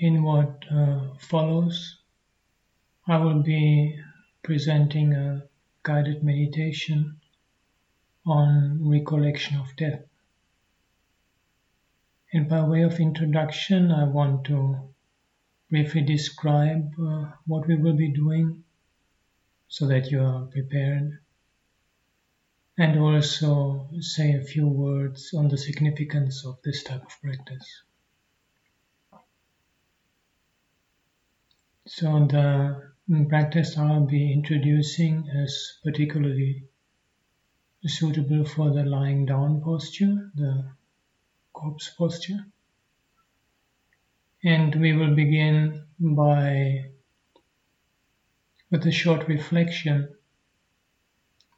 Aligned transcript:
In 0.00 0.22
what 0.22 0.64
uh, 0.70 1.16
follows, 1.18 1.98
I 3.08 3.16
will 3.16 3.42
be 3.42 4.00
presenting 4.44 5.12
a 5.12 5.42
guided 5.82 6.22
meditation 6.22 7.20
on 8.24 8.88
recollection 8.88 9.58
of 9.58 9.74
death. 9.74 10.04
And 12.32 12.48
by 12.48 12.62
way 12.62 12.82
of 12.82 13.00
introduction, 13.00 13.90
I 13.90 14.04
want 14.04 14.44
to 14.44 14.94
briefly 15.68 16.02
describe 16.02 16.94
uh, 17.00 17.32
what 17.46 17.66
we 17.66 17.74
will 17.74 17.96
be 17.96 18.12
doing 18.12 18.62
so 19.66 19.88
that 19.88 20.12
you 20.12 20.22
are 20.22 20.46
prepared 20.46 21.18
and 22.78 23.00
also 23.00 23.88
say 23.98 24.34
a 24.34 24.44
few 24.44 24.68
words 24.68 25.34
on 25.34 25.48
the 25.48 25.58
significance 25.58 26.46
of 26.46 26.62
this 26.62 26.84
type 26.84 27.02
of 27.02 27.20
practice. 27.20 27.82
So 31.90 32.26
the 32.26 32.92
uh, 33.10 33.24
practice 33.30 33.78
I'll 33.78 34.04
be 34.04 34.30
introducing 34.30 35.26
is 35.26 35.78
particularly 35.82 36.64
suitable 37.86 38.44
for 38.44 38.70
the 38.70 38.84
lying 38.84 39.24
down 39.24 39.62
posture, 39.62 40.30
the 40.34 40.70
corpse 41.54 41.88
posture. 41.88 42.44
And 44.44 44.74
we 44.74 44.92
will 44.92 45.14
begin 45.14 45.86
by 45.98 46.90
with 48.70 48.86
a 48.86 48.92
short 48.92 49.26
reflection 49.26 50.14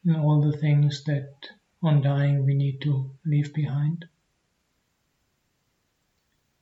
on 0.09 0.15
all 0.15 0.41
the 0.41 0.57
things 0.57 1.03
that 1.05 1.35
on 1.83 2.03
dying 2.03 2.47
we 2.47 2.55
need 2.55 2.81
to 2.83 3.11
leave 3.27 3.53
behind. 3.53 4.05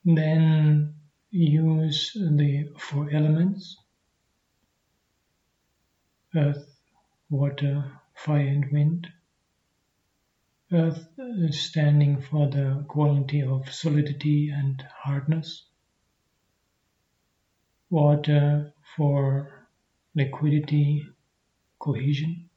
Then 0.06 0.94
use 1.30 2.12
the 2.14 2.72
four 2.78 3.10
elements 3.10 3.76
earth, 6.34 6.78
water, 7.30 7.90
fire, 8.14 8.46
and 8.46 8.70
wind. 8.70 9.08
Earth 10.72 11.08
standing 11.50 12.20
for 12.20 12.48
the 12.48 12.84
quality 12.88 13.42
of 13.42 13.72
solidity 13.72 14.50
and 14.50 14.84
hardness. 14.94 15.64
Water 17.90 18.72
for 18.96 19.66
liquidity, 20.14 21.06
cohesion. 21.78 22.50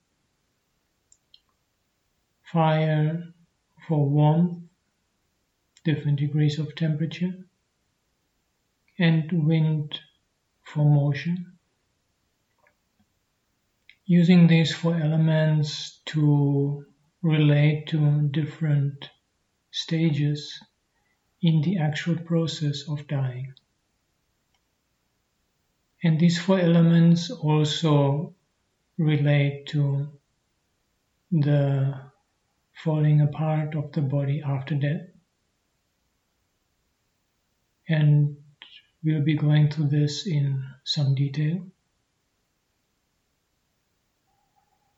Fire 2.44 3.24
for 3.88 4.10
warmth, 4.10 4.64
different 5.86 6.20
degrees 6.20 6.60
of 6.60 6.76
temperature. 6.76 7.34
And 9.02 9.48
wind 9.48 10.00
for 10.62 10.86
motion. 10.86 11.58
Using 14.06 14.46
these 14.46 14.76
four 14.76 14.96
elements 14.96 16.02
to 16.06 16.86
relate 17.24 17.88
to 17.88 18.30
different 18.30 19.10
stages 19.72 20.60
in 21.42 21.62
the 21.62 21.80
actual 21.80 22.16
process 22.16 22.88
of 22.88 23.08
dying. 23.08 23.56
And 26.04 26.20
these 26.20 26.38
four 26.38 26.60
elements 26.60 27.32
also 27.32 28.36
relate 29.00 29.66
to 29.70 30.10
the 31.32 32.00
falling 32.76 33.22
apart 33.22 33.74
of 33.74 33.94
the 33.94 34.02
body 34.02 34.44
after 34.46 34.76
death. 34.76 35.08
And 37.90 38.38
we'll 39.04 39.24
be 39.24 39.36
going 39.36 39.70
through 39.70 39.88
this 39.88 40.28
in 40.28 40.64
some 40.84 41.16
detail. 41.16 41.66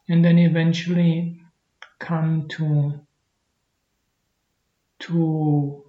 And 0.09 0.24
then 0.24 0.38
eventually 0.38 1.41
come 2.00 2.47
to 2.50 3.00
two 5.00 5.84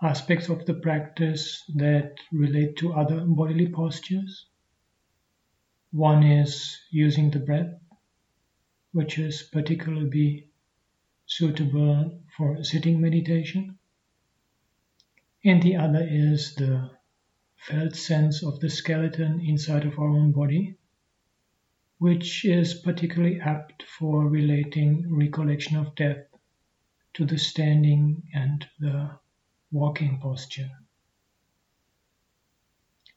aspects 0.00 0.48
of 0.48 0.64
the 0.64 0.74
practice 0.74 1.64
that 1.74 2.14
relate 2.32 2.76
to 2.76 2.94
other 2.94 3.20
bodily 3.20 3.68
postures. 3.68 4.46
One 5.92 6.22
is 6.22 6.78
using 6.90 7.30
the 7.30 7.40
breath, 7.40 7.74
which 8.92 9.18
is 9.18 9.42
particularly 9.42 10.48
suitable 11.26 12.20
for 12.36 12.62
sitting 12.64 13.00
meditation. 13.00 13.78
And 15.44 15.62
the 15.62 15.76
other 15.76 16.06
is 16.08 16.54
the 16.54 16.90
felt 17.58 17.94
sense 17.94 18.42
of 18.42 18.60
the 18.60 18.70
skeleton 18.70 19.40
inside 19.40 19.84
of 19.84 19.98
our 19.98 20.08
own 20.08 20.32
body, 20.32 20.76
which 21.98 22.44
is 22.44 22.74
particularly 22.74 23.40
apt 23.40 23.82
for 23.82 24.28
relating 24.28 25.04
recollection 25.14 25.76
of 25.76 25.94
death 25.94 26.24
to 27.14 27.24
the 27.24 27.36
standing 27.38 28.22
and 28.32 28.66
the 28.78 29.10
walking 29.72 30.18
posture. 30.20 30.70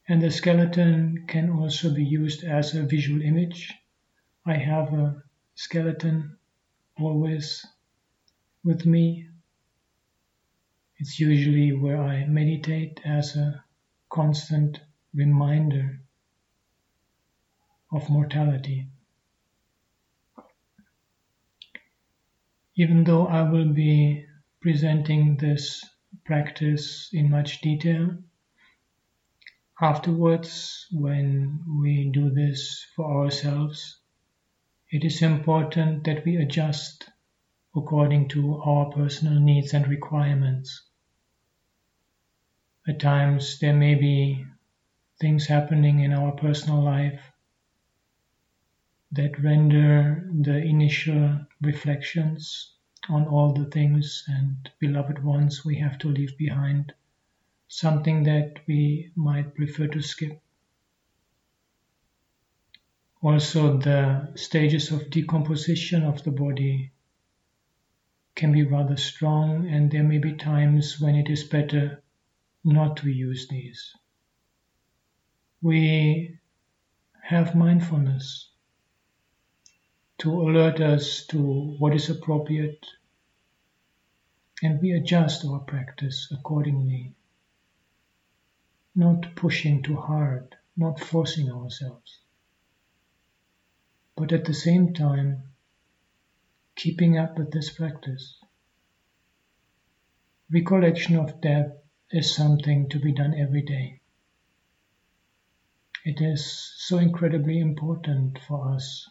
And 0.08 0.22
the 0.22 0.32
skeleton 0.32 1.26
can 1.28 1.52
also 1.52 1.94
be 1.94 2.04
used 2.04 2.44
as 2.44 2.74
a 2.74 2.84
visual 2.84 3.22
image. 3.22 3.72
I 4.46 4.56
have 4.56 4.92
a 4.94 5.24
skeleton 5.56 6.38
always 7.00 7.66
with 8.64 8.86
me. 8.86 9.28
It's 10.98 11.20
usually 11.20 11.72
where 11.72 12.02
I 12.02 12.26
meditate 12.26 13.00
as 13.06 13.36
a 13.36 13.64
constant 14.12 14.80
reminder 15.14 16.02
of 17.94 18.10
mortality. 18.10 18.88
Even 22.76 23.04
though 23.04 23.28
I 23.28 23.50
will 23.50 23.74
be 23.74 24.26
presenting 24.62 25.38
this 25.38 25.84
practice 26.26 27.10
in 27.14 27.30
much 27.30 27.62
detail, 27.62 28.18
afterwards, 29.82 30.88
when 30.92 31.64
we 31.80 32.12
do 32.12 32.30
this 32.30 32.86
for 32.96 33.24
ourselves, 33.24 33.98
it 34.90 35.06
is 35.06 35.22
important 35.22 36.04
that 36.04 36.26
we 36.26 36.36
adjust 36.36 37.10
according 37.76 38.28
to 38.30 38.62
our 38.62 38.92
personal 38.92 39.40
needs 39.40 39.74
and 39.74 39.88
requirements. 39.88 40.91
At 42.88 43.00
times, 43.00 43.60
there 43.60 43.76
may 43.76 43.94
be 43.94 44.44
things 45.20 45.46
happening 45.46 46.00
in 46.00 46.14
our 46.14 46.32
personal 46.32 46.82
life 46.82 47.22
that 49.12 49.40
render 49.40 50.28
the 50.34 50.58
initial 50.58 51.46
reflections 51.62 52.74
on 53.08 53.28
all 53.28 53.54
the 53.54 53.66
things 53.66 54.24
and 54.28 54.68
beloved 54.80 55.24
ones 55.24 55.64
we 55.64 55.78
have 55.78 56.00
to 56.00 56.08
leave 56.08 56.36
behind 56.38 56.94
something 57.68 58.24
that 58.24 58.62
we 58.68 59.12
might 59.16 59.54
prefer 59.54 59.88
to 59.88 60.02
skip. 60.02 60.42
Also, 63.22 63.78
the 63.78 64.34
stages 64.36 64.92
of 64.92 65.12
decomposition 65.12 66.02
of 66.04 66.24
the 66.24 66.32
body 66.32 66.92
can 68.34 68.52
be 68.52 68.64
rather 68.64 68.98
strong, 68.98 69.68
and 69.70 69.92
there 69.92 70.04
may 70.04 70.18
be 70.18 70.34
times 70.34 71.00
when 71.00 71.16
it 71.16 71.30
is 71.30 71.44
better 71.44 72.01
not 72.64 72.98
to 72.98 73.10
use 73.10 73.48
these. 73.48 73.94
We 75.62 76.38
have 77.24 77.56
mindfulness 77.56 78.50
to 80.20 80.42
alert 80.42 80.80
us 80.80 81.26
to 81.28 81.40
what 81.80 81.96
is 81.96 82.10
appropriate, 82.10 82.86
and 84.62 84.80
we 84.82 84.92
adjust 84.92 85.46
our 85.46 85.60
practice 85.60 86.28
accordingly, 86.32 87.16
not 88.96 89.36
pushing 89.36 89.82
too 89.82 89.96
hard, 89.96 90.56
not 90.78 91.00
forcing 91.00 91.52
ourselves, 91.52 92.20
but 94.16 94.32
at 94.32 94.46
the 94.46 94.54
same 94.54 94.94
time, 94.94 95.44
keeping 96.76 97.18
up 97.18 97.38
with 97.38 97.52
this 97.52 97.72
practice. 97.72 98.38
Recollection 100.52 101.16
of 101.16 101.42
death 101.42 101.72
is 102.14 102.36
something 102.36 102.90
to 102.90 103.00
be 103.00 103.14
done 103.14 103.34
every 103.38 103.62
day. 103.62 104.02
It 106.04 106.20
is 106.20 106.74
so 106.78 106.98
incredibly 106.98 107.60
important 107.60 108.40
for 108.48 108.74
us 108.74 109.10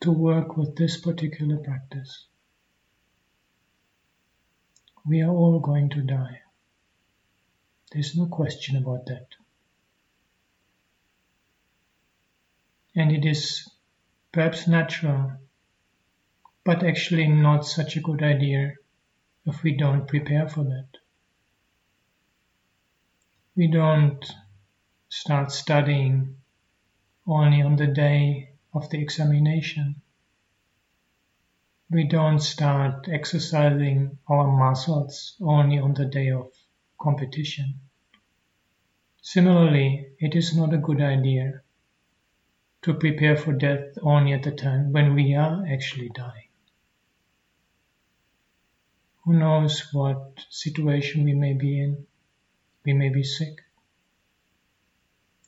to 0.00 0.12
work 0.12 0.56
with 0.56 0.76
this 0.76 1.00
particular 1.00 1.56
practice. 1.58 2.26
We 5.06 5.22
are 5.22 5.30
all 5.30 5.60
going 5.60 5.90
to 5.90 6.02
die. 6.02 6.40
There's 7.92 8.14
no 8.14 8.26
question 8.26 8.76
about 8.76 9.06
that. 9.06 9.26
And 12.94 13.12
it 13.12 13.24
is 13.24 13.66
perhaps 14.32 14.66
natural, 14.66 15.32
but 16.64 16.82
actually 16.82 17.28
not 17.28 17.64
such 17.64 17.96
a 17.96 18.00
good 18.00 18.22
idea 18.22 18.74
if 19.48 19.62
we 19.62 19.72
don't 19.74 20.06
prepare 20.06 20.46
for 20.46 20.62
that. 20.62 20.88
We 23.56 23.66
don't 23.66 24.22
start 25.08 25.50
studying 25.50 26.36
only 27.26 27.62
on 27.62 27.76
the 27.76 27.86
day 27.86 28.50
of 28.74 28.90
the 28.90 29.00
examination. 29.00 30.02
We 31.90 32.04
don't 32.04 32.40
start 32.40 33.08
exercising 33.10 34.18
our 34.28 34.46
muscles 34.46 35.34
only 35.40 35.78
on 35.78 35.94
the 35.94 36.04
day 36.04 36.30
of 36.30 36.52
competition. 37.00 37.80
Similarly, 39.22 40.10
it 40.20 40.36
is 40.36 40.54
not 40.54 40.74
a 40.74 40.84
good 40.88 41.00
idea 41.00 41.62
to 42.82 42.92
prepare 42.92 43.36
for 43.36 43.54
death 43.54 43.96
only 44.02 44.34
at 44.34 44.42
the 44.42 44.52
time 44.52 44.92
when 44.92 45.14
we 45.14 45.34
are 45.34 45.66
actually 45.66 46.10
dying. 46.14 46.47
Who 49.28 49.34
knows 49.34 49.92
what 49.92 50.46
situation 50.48 51.24
we 51.24 51.34
may 51.34 51.52
be 51.52 51.78
in? 51.78 52.06
We 52.82 52.94
may 52.94 53.10
be 53.10 53.22
sick. 53.22 53.60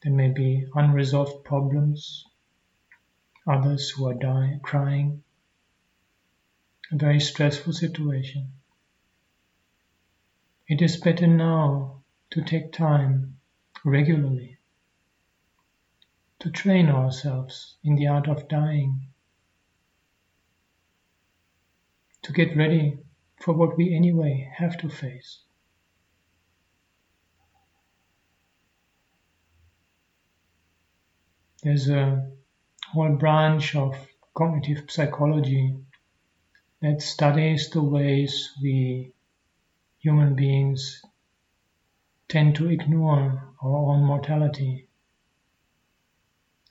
There 0.02 0.12
may 0.12 0.28
be 0.28 0.66
unresolved 0.74 1.44
problems, 1.44 2.26
others 3.46 3.88
who 3.88 4.06
are 4.06 4.12
dying, 4.12 4.60
crying. 4.60 5.24
A 6.92 6.96
very 6.96 7.20
stressful 7.20 7.72
situation. 7.72 8.52
It 10.68 10.82
is 10.82 10.98
better 10.98 11.26
now 11.26 12.02
to 12.32 12.44
take 12.44 12.74
time 12.74 13.38
regularly 13.82 14.58
to 16.40 16.50
train 16.50 16.90
ourselves 16.90 17.76
in 17.82 17.94
the 17.96 18.08
art 18.08 18.28
of 18.28 18.46
dying, 18.46 19.06
to 22.20 22.32
get 22.34 22.54
ready 22.54 22.98
for 23.40 23.54
what 23.54 23.76
we 23.76 23.94
anyway 23.94 24.50
have 24.54 24.76
to 24.78 24.88
face. 24.88 25.38
There's 31.62 31.88
a 31.88 32.30
whole 32.92 33.16
branch 33.16 33.74
of 33.74 33.96
cognitive 34.34 34.90
psychology 34.90 35.76
that 36.80 37.02
studies 37.02 37.68
the 37.70 37.82
ways 37.82 38.50
we 38.62 39.12
human 39.98 40.34
beings 40.34 41.02
tend 42.28 42.54
to 42.56 42.70
ignore 42.70 43.52
our 43.62 43.76
own 43.76 44.04
mortality. 44.04 44.88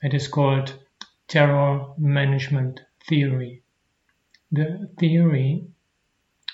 It 0.02 0.14
is 0.14 0.26
called 0.26 0.74
terror 1.28 1.92
management 1.96 2.80
theory. 3.06 3.62
The 4.50 4.90
theory 4.98 5.68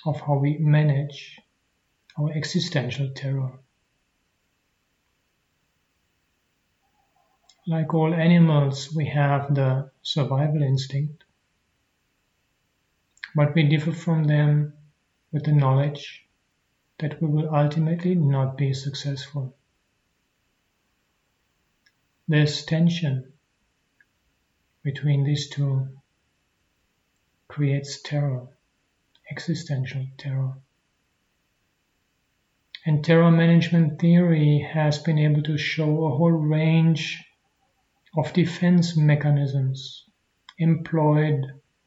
of 0.07 0.21
how 0.21 0.39
we 0.39 0.57
manage 0.59 1.41
our 2.19 2.31
existential 2.33 3.11
terror. 3.11 3.59
Like 7.67 7.93
all 7.93 8.15
animals, 8.15 8.95
we 8.95 9.07
have 9.07 9.53
the 9.53 9.91
survival 10.03 10.63
instinct, 10.63 11.25
but 13.35 13.55
we 13.55 13.65
differ 13.65 13.91
from 13.91 14.25
them 14.25 14.75
with 15.33 15.45
the 15.45 15.53
knowledge 15.53 16.25
that 16.99 17.21
we 17.21 17.29
will 17.29 17.53
ultimately 17.53 18.15
not 18.15 18.57
be 18.57 18.73
successful. 18.73 19.57
This 22.29 22.65
tension 22.65 23.33
between 24.85 25.25
these 25.25 25.51
two 25.51 25.89
creates 27.49 28.01
terror 28.03 28.56
existential 29.31 30.07
terror. 30.19 30.55
And 32.85 33.05
terror 33.05 33.31
management 33.31 34.01
theory 34.01 34.59
has 34.73 34.99
been 34.99 35.19
able 35.19 35.43
to 35.43 35.59
show 35.59 36.05
a 36.05 36.17
whole 36.17 36.31
range 36.31 37.25
of 38.17 38.33
defense 38.33 38.97
mechanisms 38.97 40.05
employed 40.59 41.45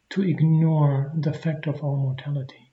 to 0.09 0.23
ignore 0.23 1.11
the 1.15 1.33
fact 1.33 1.67
of 1.67 1.83
our 1.83 1.95
mortality. 1.95 2.71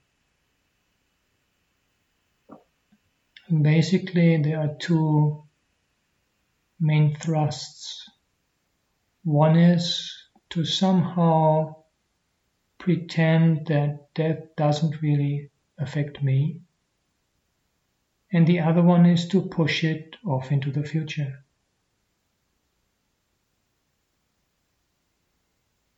Basically, 3.48 4.42
there 4.42 4.58
are 4.60 4.74
two 4.74 5.44
main 6.80 7.14
thrusts. 7.14 8.10
One 9.22 9.56
is 9.56 10.12
to 10.50 10.64
somehow 10.64 11.76
pretend 12.86 13.66
that 13.66 14.14
death 14.14 14.38
doesn't 14.56 15.02
really 15.02 15.50
affect 15.76 16.22
me. 16.22 16.60
And 18.32 18.46
the 18.46 18.60
other 18.60 18.80
one 18.80 19.04
is 19.04 19.26
to 19.30 19.42
push 19.42 19.82
it 19.82 20.14
off 20.24 20.52
into 20.52 20.70
the 20.70 20.84
future. 20.84 21.42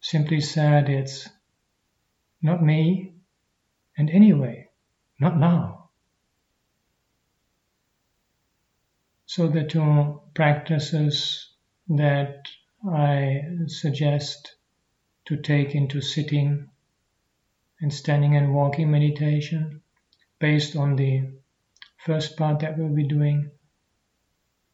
Simply 0.01 0.41
said, 0.41 0.89
it's 0.89 1.29
not 2.41 2.65
me, 2.65 3.13
and 3.99 4.09
anyway, 4.09 4.71
not 5.21 5.39
now. 5.39 5.91
So 9.27 9.47
the 9.49 9.65
two 9.65 10.23
practices 10.33 11.51
that 11.91 12.47
I 12.91 13.43
suggest 13.67 14.55
to 15.27 15.37
take 15.37 15.75
into 15.75 16.01
sitting 16.01 16.71
and 17.81 17.93
standing 17.93 18.37
and 18.37 18.55
walking 18.55 18.91
meditation 18.91 19.83
based 20.39 20.77
on 20.77 20.97
the 20.97 21.31
first 21.97 22.37
part 22.37 22.61
that 22.61 22.77
we'll 22.77 22.95
be 22.95 23.07
doing 23.07 23.51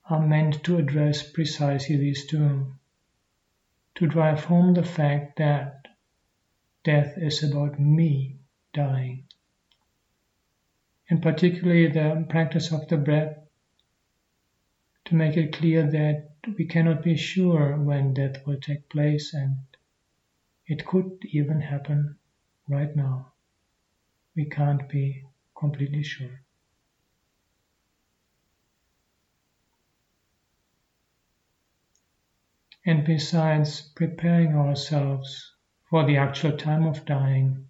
are 0.09 0.27
meant 0.27 0.62
to 0.65 0.77
address 0.77 1.31
precisely 1.31 1.97
these 1.97 2.27
two. 2.27 2.73
To 3.97 4.06
drive 4.06 4.45
home 4.45 4.75
the 4.75 4.83
fact 4.83 5.37
that 5.39 5.87
death 6.83 7.17
is 7.17 7.43
about 7.43 7.79
me 7.79 8.39
dying. 8.73 9.25
And 11.09 11.23
particularly 11.23 11.89
the 11.89 12.27
practice 12.29 12.73
of 12.73 12.89
the 12.89 12.97
breath 12.97 13.39
to 15.06 15.15
make 15.15 15.37
it 15.37 15.53
clear 15.53 15.91
that 15.91 16.31
we 16.59 16.67
cannot 16.67 17.03
be 17.03 17.17
sure 17.17 17.77
when 17.77 18.15
death 18.15 18.47
will 18.47 18.61
take 18.61 18.89
place 18.89 19.33
and 19.35 19.59
it 20.67 20.87
could 20.87 21.19
even 21.31 21.61
happen 21.61 22.17
right 22.69 22.94
now. 22.94 23.32
We 24.37 24.46
can't 24.46 24.88
be 24.88 25.25
completely 25.56 26.02
sure. 26.02 26.40
And 32.86 33.05
besides 33.06 33.81
preparing 33.94 34.55
ourselves 34.55 35.53
for 35.89 36.05
the 36.06 36.19
actual 36.19 36.56
time 36.56 36.86
of 36.86 37.06
dying, 37.06 37.69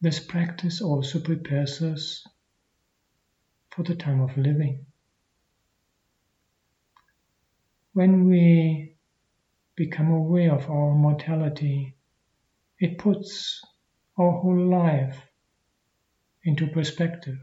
this 0.00 0.20
practice 0.20 0.82
also 0.82 1.18
prepares 1.20 1.80
us 1.80 2.26
for 3.70 3.82
the 3.82 3.94
time 3.94 4.20
of 4.20 4.36
living. 4.36 4.84
When 7.94 8.28
we 8.28 8.96
become 9.74 10.10
aware 10.10 10.54
of 10.54 10.70
our 10.70 10.94
mortality, 10.94 11.95
it 12.78 12.98
puts 12.98 13.62
our 14.18 14.32
whole 14.32 14.66
life 14.68 15.16
into 16.44 16.66
perspective. 16.66 17.38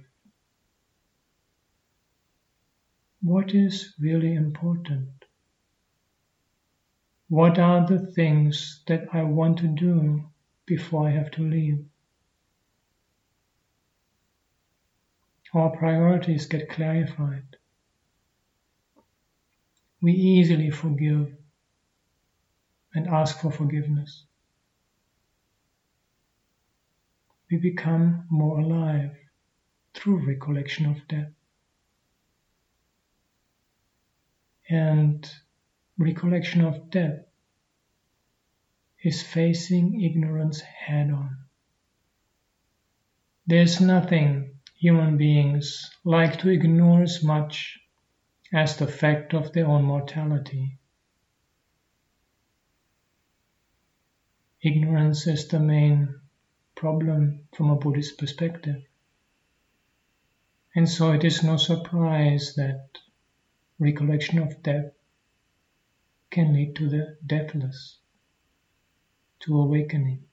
What 3.21 3.53
is 3.53 3.93
really 3.99 4.33
important? 4.33 5.09
What 7.29 7.57
are 7.57 7.87
the 7.87 7.99
things 7.99 8.81
that 8.87 9.07
I 9.13 9.23
want 9.23 9.57
to 9.59 9.67
do 9.67 10.23
before 10.65 11.07
I 11.07 11.11
have 11.11 11.31
to 11.31 11.41
leave? 11.41 11.83
Our 15.53 15.69
priorities 15.69 16.47
get 16.47 16.69
clarified. 16.69 17.57
We 20.01 20.13
easily 20.13 20.69
forgive 20.69 21.33
and 22.93 23.07
ask 23.07 23.39
for 23.39 23.51
forgiveness. 23.51 24.25
We 27.53 27.59
become 27.59 28.25
more 28.31 28.59
alive 28.59 29.11
through 29.93 30.25
recollection 30.25 30.87
of 30.87 31.07
death. 31.07 31.31
And 34.67 35.31
recollection 35.99 36.65
of 36.65 36.89
death 36.89 37.19
is 39.03 39.21
facing 39.21 40.01
ignorance 40.01 40.61
head 40.61 41.11
on. 41.11 41.37
There's 43.45 43.79
nothing 43.79 44.55
human 44.79 45.17
beings 45.17 45.91
like 46.03 46.39
to 46.39 46.49
ignore 46.49 47.03
as 47.03 47.21
much 47.21 47.77
as 48.51 48.77
the 48.77 48.87
fact 48.87 49.35
of 49.35 49.53
their 49.53 49.67
own 49.67 49.83
mortality. 49.83 50.79
Ignorance 54.63 55.27
is 55.27 55.47
the 55.49 55.59
main 55.59 56.22
problem 56.83 57.47
from 57.55 57.69
a 57.69 57.77
Buddhist 57.77 58.17
perspective. 58.17 58.83
And 60.75 60.89
so 60.89 61.13
it 61.13 61.23
is 61.23 61.41
no 61.41 61.55
surprise 61.55 62.55
that 62.55 62.89
recollection 63.79 64.39
of 64.39 64.61
death 64.61 64.91
can 66.29 66.53
lead 66.53 66.75
to 66.75 66.89
the 66.89 67.15
deathless, 67.25 67.99
to 69.39 69.61
awakening. 69.61 70.25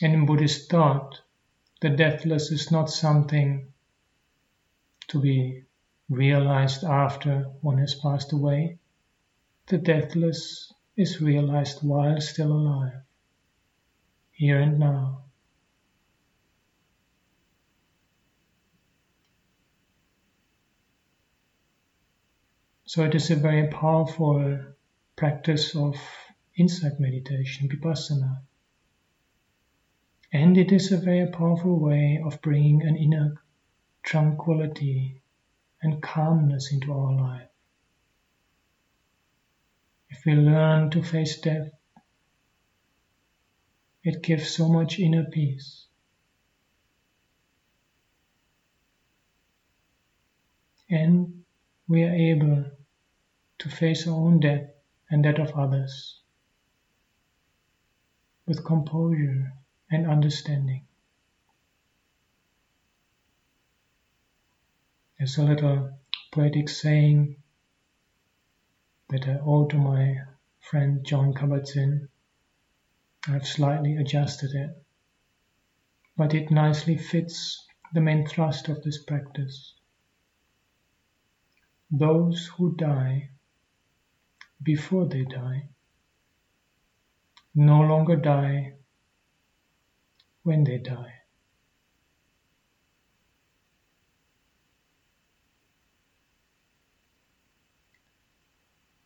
And 0.00 0.14
in 0.14 0.24
Buddhist 0.24 0.70
thought, 0.70 1.20
the 1.82 1.90
deathless 1.90 2.50
is 2.50 2.70
not 2.70 2.88
something 2.88 3.70
to 5.08 5.20
be 5.20 5.64
realized 6.08 6.84
after 6.84 7.50
one 7.60 7.76
has 7.76 7.94
passed 7.94 8.32
away. 8.32 8.78
The 9.66 9.76
deathless 9.76 10.72
is 10.96 11.20
realized 11.20 11.80
while 11.82 12.18
still 12.22 12.52
alive, 12.52 13.02
here 14.34 14.60
and 14.60 14.78
now. 14.78 15.24
So 22.86 23.04
it 23.04 23.14
is 23.14 23.30
a 23.30 23.36
very 23.36 23.68
powerful 23.68 24.60
practice 25.16 25.74
of 25.74 25.96
insight 26.56 27.00
meditation, 27.00 27.68
vipassana. 27.68 28.42
And 30.32 30.58
it 30.58 30.72
is 30.72 30.92
a 30.92 30.98
very 30.98 31.28
powerful 31.30 31.78
way 31.78 32.20
of 32.24 32.42
bringing 32.42 32.82
an 32.82 32.96
inner 32.96 33.34
tranquility 34.02 35.22
and 35.82 36.02
calmness 36.02 36.72
into 36.72 36.92
our 36.92 37.12
life. 37.12 37.48
If 40.10 40.24
we 40.26 40.34
learn 40.34 40.90
to 40.90 41.02
face 41.02 41.40
death, 41.40 41.70
it 44.04 44.22
gives 44.22 44.50
so 44.50 44.68
much 44.68 44.98
inner 44.98 45.24
peace. 45.24 45.86
And 50.90 51.42
we 51.88 52.04
are 52.04 52.14
able 52.14 52.66
to 53.58 53.68
face 53.68 54.06
our 54.06 54.14
own 54.14 54.40
death 54.40 54.68
and 55.10 55.24
that 55.24 55.38
of 55.38 55.52
others 55.58 56.20
with 58.46 58.64
composure 58.64 59.52
and 59.90 60.06
understanding. 60.06 60.86
There's 65.18 65.38
a 65.38 65.44
little 65.44 65.98
poetic 66.32 66.68
saying 66.68 67.36
that 69.08 69.26
I 69.26 69.38
owe 69.44 69.66
to 69.66 69.76
my 69.76 70.16
friend 70.60 71.04
John 71.04 71.32
Kabat-Zinn. 71.32 72.08
I've 73.26 73.46
slightly 73.46 73.96
adjusted 73.96 74.50
it, 74.54 74.84
but 76.16 76.34
it 76.34 76.50
nicely 76.50 76.98
fits 76.98 77.66
the 77.94 78.00
main 78.02 78.26
thrust 78.26 78.68
of 78.68 78.82
this 78.82 79.02
practice. 79.02 79.74
Those 81.90 82.46
who 82.56 82.76
die 82.76 83.30
before 84.62 85.06
they 85.06 85.24
die 85.24 85.68
no 87.54 87.80
longer 87.80 88.16
die 88.16 88.74
when 90.42 90.64
they 90.64 90.78
die. 90.78 91.14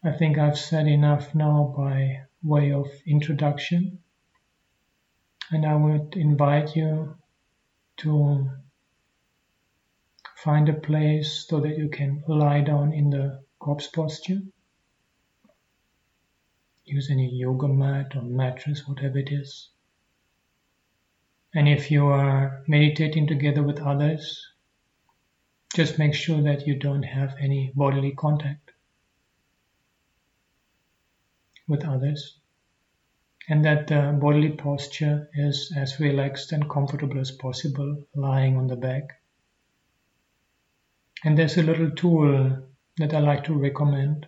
I 0.03 0.13
think 0.13 0.39
I've 0.39 0.59
said 0.59 0.87
enough 0.87 1.35
now 1.35 1.75
by 1.77 2.23
way 2.43 2.73
of 2.73 2.87
introduction, 3.07 3.99
and 5.51 5.67
I 5.67 5.75
would 5.75 6.17
invite 6.17 6.77
you 6.77 7.17
to 7.99 8.51
find 10.37 10.69
a 10.69 10.75
place 10.75 11.47
so 11.49 11.61
that 11.61 11.77
you 11.77 11.89
can 11.89 12.23
lie 12.29 12.61
down 12.61 12.93
in 12.93 13.11
the 13.11 13.43
corpse 13.59 13.89
posture 13.89 14.41
use 16.89 17.11
any 17.11 17.29
yoga 17.35 17.69
mat 17.69 18.17
or 18.17 18.23
mattress, 18.23 18.87
whatever 18.89 19.19
it 19.19 19.31
is. 19.31 19.69
And 21.55 21.69
if 21.69 21.91
you 21.91 22.07
are 22.07 22.65
meditating 22.67 23.27
together 23.27 23.63
with 23.63 23.81
others, 23.81 24.47
just 25.75 25.99
make 25.99 26.15
sure 26.15 26.43
that 26.43 26.67
you 26.67 26.77
don't 26.77 27.03
have 27.03 27.35
any 27.41 27.73
bodily 27.75 28.13
contact 28.13 28.73
with 31.67 31.85
others 31.85 32.38
and 33.49 33.65
that 33.65 33.87
the 33.87 34.17
bodily 34.21 34.51
posture 34.51 35.31
is 35.35 35.73
as 35.77 35.99
relaxed 35.99 36.53
and 36.53 36.69
comfortable 36.69 37.19
as 37.19 37.31
possible, 37.31 38.07
lying 38.15 38.57
on 38.57 38.67
the 38.67 38.77
back. 38.77 39.21
And 41.25 41.37
there's 41.37 41.57
a 41.57 41.63
little 41.63 41.91
tool 41.91 42.63
that 42.99 43.15
I 43.15 43.21
like 43.21 43.45
to 43.45 43.55
recommend 43.55 44.27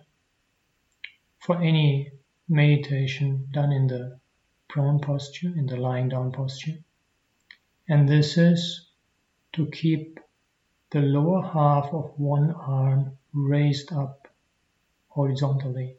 for 1.39 1.61
any 1.61 2.11
meditation 2.49 3.47
done 3.51 3.71
in 3.71 3.87
the 3.87 4.19
prone 4.67 4.99
posture, 4.99 5.53
in 5.55 5.67
the 5.67 5.77
lying 5.77 6.09
down 6.09 6.31
posture. 6.31 6.77
And 7.87 8.09
this 8.09 8.37
is 8.37 8.89
to 9.53 9.67
keep 9.67 10.19
the 10.91 11.01
lower 11.01 11.41
half 11.41 11.93
of 11.93 12.17
one 12.17 12.51
arm 12.51 13.17
raised 13.33 13.93
up 13.93 14.27
horizontally. 15.09 15.97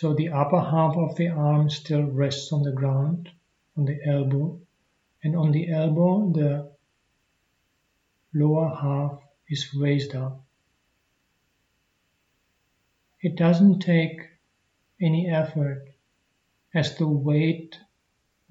So 0.00 0.14
the 0.14 0.28
upper 0.28 0.60
half 0.60 0.96
of 0.96 1.16
the 1.16 1.30
arm 1.30 1.70
still 1.70 2.04
rests 2.04 2.52
on 2.52 2.62
the 2.62 2.70
ground, 2.70 3.30
on 3.76 3.84
the 3.84 3.98
elbow, 4.06 4.60
and 5.24 5.34
on 5.34 5.50
the 5.50 5.72
elbow 5.72 6.30
the 6.30 6.70
lower 8.32 8.68
half 8.76 9.20
is 9.48 9.74
raised 9.74 10.14
up. 10.14 10.40
It 13.20 13.34
doesn't 13.34 13.80
take 13.80 14.20
any 15.02 15.28
effort 15.28 15.88
as 16.72 16.96
the 16.96 17.08
weight 17.08 17.76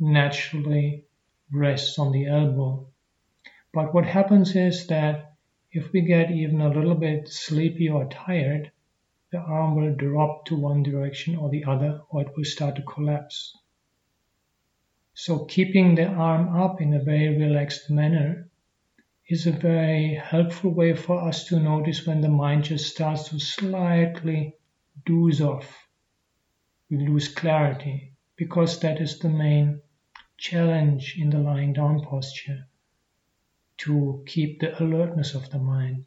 naturally 0.02 1.06
rests 1.50 1.98
on 1.98 2.12
the 2.12 2.26
elbow. 2.26 2.90
But 3.72 3.94
what 3.94 4.06
happens 4.06 4.54
is 4.54 4.88
that 4.88 5.38
if 5.72 5.94
we 5.94 6.02
get 6.02 6.30
even 6.30 6.60
a 6.60 6.74
little 6.74 6.96
bit 6.96 7.30
sleepy 7.30 7.88
or 7.88 8.04
tired, 8.10 8.70
the 9.32 9.40
arm 9.40 9.76
will 9.76 9.94
drop 9.94 10.46
to 10.46 10.56
one 10.56 10.84
direction 10.84 11.36
or 11.36 11.50
the 11.50 11.66
other, 11.66 12.02
or 12.10 12.22
it 12.22 12.36
will 12.38 12.46
start 12.46 12.76
to 12.76 12.82
collapse. 12.82 13.58
So 15.14 15.46
keeping 15.46 15.96
the 15.96 16.06
arm 16.06 16.56
up 16.56 16.80
in 16.80 16.94
a 16.94 17.04
very 17.04 17.38
relaxed 17.38 17.90
manner 17.90 18.50
is 19.28 19.46
a 19.46 19.52
very 19.52 20.14
helpful 20.14 20.72
way 20.72 20.96
for 20.96 21.28
us 21.28 21.46
to 21.46 21.60
notice 21.60 22.06
when 22.06 22.22
the 22.22 22.30
mind 22.30 22.64
just 22.64 22.90
starts 22.94 23.30
to 23.30 23.40
slightly 23.40 24.56
doze 25.06 25.42
off. 25.42 25.88
We 26.90 26.98
lose 26.98 27.28
clarity 27.28 28.14
because 28.38 28.80
that 28.80 29.02
is 29.02 29.20
the 29.20 29.30
main 29.30 29.82
challenge 30.38 31.18
in 31.18 31.32
the 31.32 31.40
lying 31.40 31.74
down 31.74 32.02
posture 32.02 32.68
to 33.80 34.24
keep 34.26 34.60
the 34.60 34.82
alertness 34.82 35.36
of 35.36 35.50
the 35.50 35.60
mind 35.60 36.06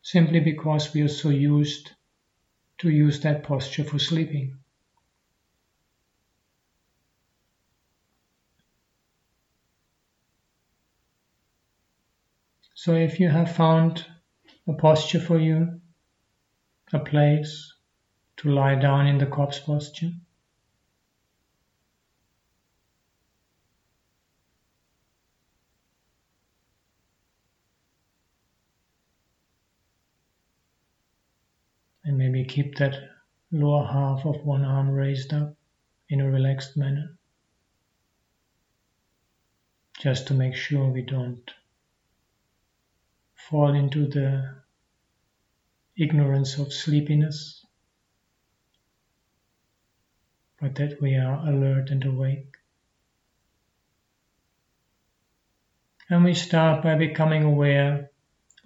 simply 0.00 0.40
because 0.40 0.94
we 0.94 1.02
are 1.02 1.08
so 1.08 1.28
used 1.28 1.90
to 2.78 2.90
use 2.90 3.20
that 3.20 3.42
posture 3.42 3.84
for 3.84 3.98
sleeping. 3.98 4.58
So 12.74 12.94
if 12.94 13.18
you 13.18 13.28
have 13.28 13.56
found 13.56 14.06
a 14.68 14.72
posture 14.72 15.18
for 15.18 15.38
you, 15.38 15.80
a 16.92 17.00
place 17.00 17.74
to 18.36 18.50
lie 18.50 18.76
down 18.76 19.08
in 19.08 19.18
the 19.18 19.26
corpse 19.26 19.58
posture, 19.58 20.12
maybe 32.18 32.44
keep 32.44 32.76
that 32.76 32.96
lower 33.52 33.86
half 33.86 34.26
of 34.26 34.44
one 34.44 34.64
arm 34.64 34.90
raised 34.90 35.32
up 35.32 35.54
in 36.08 36.20
a 36.20 36.28
relaxed 36.28 36.76
manner 36.76 37.16
just 40.00 40.26
to 40.26 40.34
make 40.34 40.54
sure 40.54 40.88
we 40.88 41.02
don't 41.02 41.50
fall 43.34 43.72
into 43.72 44.06
the 44.06 44.56
ignorance 45.96 46.58
of 46.58 46.72
sleepiness, 46.72 47.64
but 50.60 50.74
that 50.74 51.00
we 51.00 51.14
are 51.14 51.48
alert 51.48 51.90
and 51.90 52.04
awake. 52.04 52.54
And 56.10 56.24
we 56.24 56.34
start 56.34 56.82
by 56.82 56.96
becoming 56.96 57.44
aware 57.44 58.10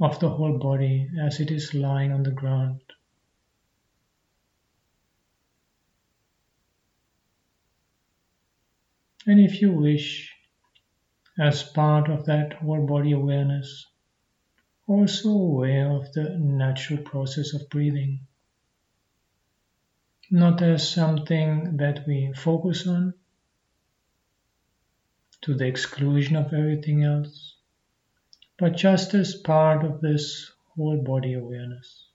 of 0.01 0.19
the 0.21 0.31
whole 0.31 0.59
body 0.59 1.11
as 1.21 1.41
it 1.41 1.51
is 1.51 1.75
lying 1.75 2.13
on 2.13 2.23
the 2.23 2.31
ground. 2.31 2.81
And 9.25 9.39
if 9.39 9.63
you 9.63 9.73
wish, 9.73 10.35
as 11.39 11.63
part 11.63 12.11
of 12.11 12.25
that 12.27 12.55
whole 12.55 12.85
body 12.85 13.13
awareness, 13.13 13.87
also 14.89 15.31
aware 15.31 15.91
of 15.91 16.13
the 16.13 16.37
natural 16.39 17.03
process 17.03 17.55
of 17.55 17.71
breathing, 17.71 18.27
not 20.31 20.61
as 20.61 20.89
something 20.89 21.77
that 21.77 22.05
we 22.07 22.33
focus 22.35 22.87
on 22.87 23.15
to 25.43 25.55
the 25.55 25.67
exclusion 25.67 26.35
of 26.35 26.53
everything 26.53 27.05
else, 27.05 27.55
but 28.59 28.77
just 28.77 29.15
as 29.15 29.35
part 29.37 29.85
of 29.85 30.01
this 30.01 30.51
whole 30.75 31.01
body 31.01 31.35
awareness. 31.35 32.09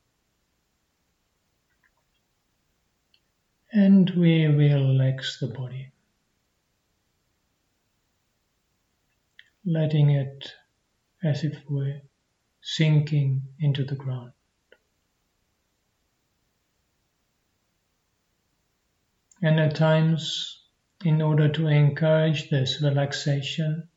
And 3.72 4.10
we 4.10 4.46
relax 4.46 5.40
the 5.40 5.48
body. 5.48 5.92
Letting 9.68 10.12
it 10.12 10.54
as 11.22 11.44
if 11.44 11.62
we're 11.70 12.02
sinking 12.62 13.42
into 13.60 13.84
the 13.84 13.96
ground. 13.96 14.32
And 19.42 19.60
at 19.60 19.76
times, 19.76 20.64
in 21.04 21.22
order 21.22 21.50
to 21.50 21.68
encourage 21.68 22.50
this 22.50 22.82
relaxation, 22.82 23.90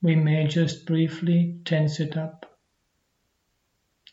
we 0.00 0.16
may 0.16 0.46
just 0.46 0.86
briefly 0.86 1.60
tense 1.66 2.00
it 2.00 2.16
up. 2.16 2.58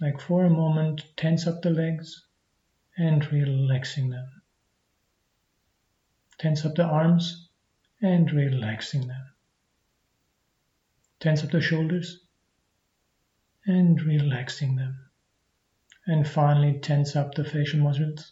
Like 0.02 0.20
for 0.20 0.44
a 0.44 0.50
moment, 0.50 1.06
tense 1.16 1.48
up 1.48 1.62
the 1.62 1.70
legs 1.70 2.26
and 2.98 3.26
relaxing 3.32 4.10
them. 4.10 4.42
Tense 6.40 6.66
up 6.66 6.76
the 6.76 6.84
arms 6.84 7.48
and 8.02 8.30
relaxing 8.34 9.08
them. 9.08 9.31
Tense 11.22 11.44
up 11.44 11.52
the 11.52 11.62
shoulders 11.62 12.20
and 13.68 14.02
relaxing 14.02 14.76
them. 14.76 14.98
And 16.08 16.28
finally, 16.28 16.80
tense 16.80 17.16
up 17.16 17.36
the 17.36 17.44
facial 17.44 17.80
muscles 17.80 18.32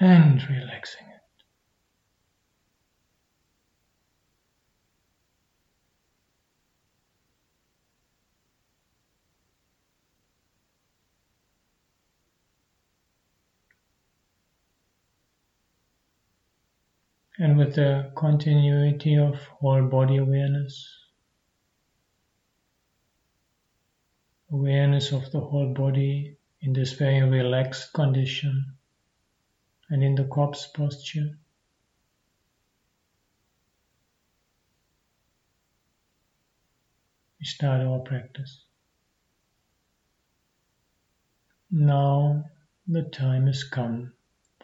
and 0.00 0.42
relaxing 0.50 1.06
it. 1.06 1.18
And 17.38 17.56
with 17.56 17.76
the 17.76 18.10
continuity 18.16 19.16
of 19.16 19.36
whole 19.60 19.86
body 19.86 20.16
awareness. 20.16 20.88
Awareness 24.50 25.12
of 25.12 25.30
the 25.30 25.38
whole 25.38 25.72
body 25.72 26.36
in 26.62 26.72
this 26.72 26.94
very 26.94 27.22
relaxed 27.22 27.92
condition 27.92 28.74
and 29.88 30.02
in 30.02 30.16
the 30.16 30.24
corpse 30.24 30.66
posture. 30.66 31.38
We 37.38 37.46
start 37.46 37.82
our 37.82 38.00
practice. 38.00 38.64
Now 41.70 42.46
the 42.88 43.02
time 43.02 43.46
has 43.46 43.62
come 43.62 44.14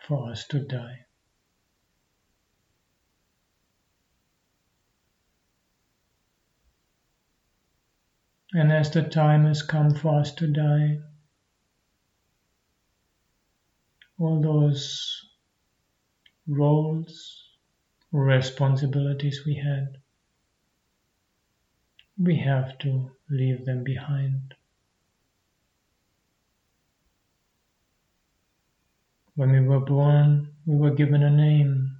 for 0.09 0.31
us 0.31 0.47
to 0.49 0.59
die. 0.59 1.04
And 8.57 8.71
as 8.71 8.93
the 8.93 9.03
time 9.03 9.47
has 9.47 9.63
come 9.63 9.97
for 9.97 10.21
us 10.21 10.33
to 10.35 10.47
die, 10.47 11.01
all 14.17 14.41
those 14.41 15.27
roles, 16.47 17.49
responsibilities 18.13 19.43
we 19.45 19.57
had, 19.57 19.99
we 22.17 22.37
have 22.37 22.79
to 22.79 23.11
leave 23.29 23.65
them 23.65 23.83
behind. 23.83 24.55
When 29.35 29.51
we 29.51 29.67
were 29.67 29.81
born, 29.81 30.55
we 30.65 30.77
were 30.77 30.95
given 30.95 31.25
a 31.25 31.31
name. 31.31 31.99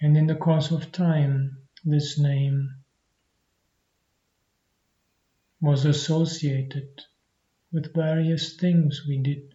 And 0.00 0.16
in 0.16 0.26
the 0.26 0.34
course 0.34 0.70
of 0.70 0.92
time, 0.92 1.58
this 1.84 2.18
name 2.18 2.77
was 5.60 5.84
associated 5.84 6.88
with 7.72 7.92
various 7.94 8.54
things 8.56 9.04
we 9.08 9.18
did. 9.18 9.54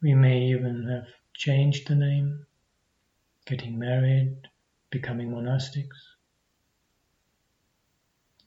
We 0.00 0.14
may 0.14 0.44
even 0.50 0.88
have 0.88 1.08
changed 1.34 1.88
the 1.88 1.96
name, 1.96 2.46
getting 3.46 3.78
married, 3.78 4.36
becoming 4.90 5.30
monastics. 5.30 5.96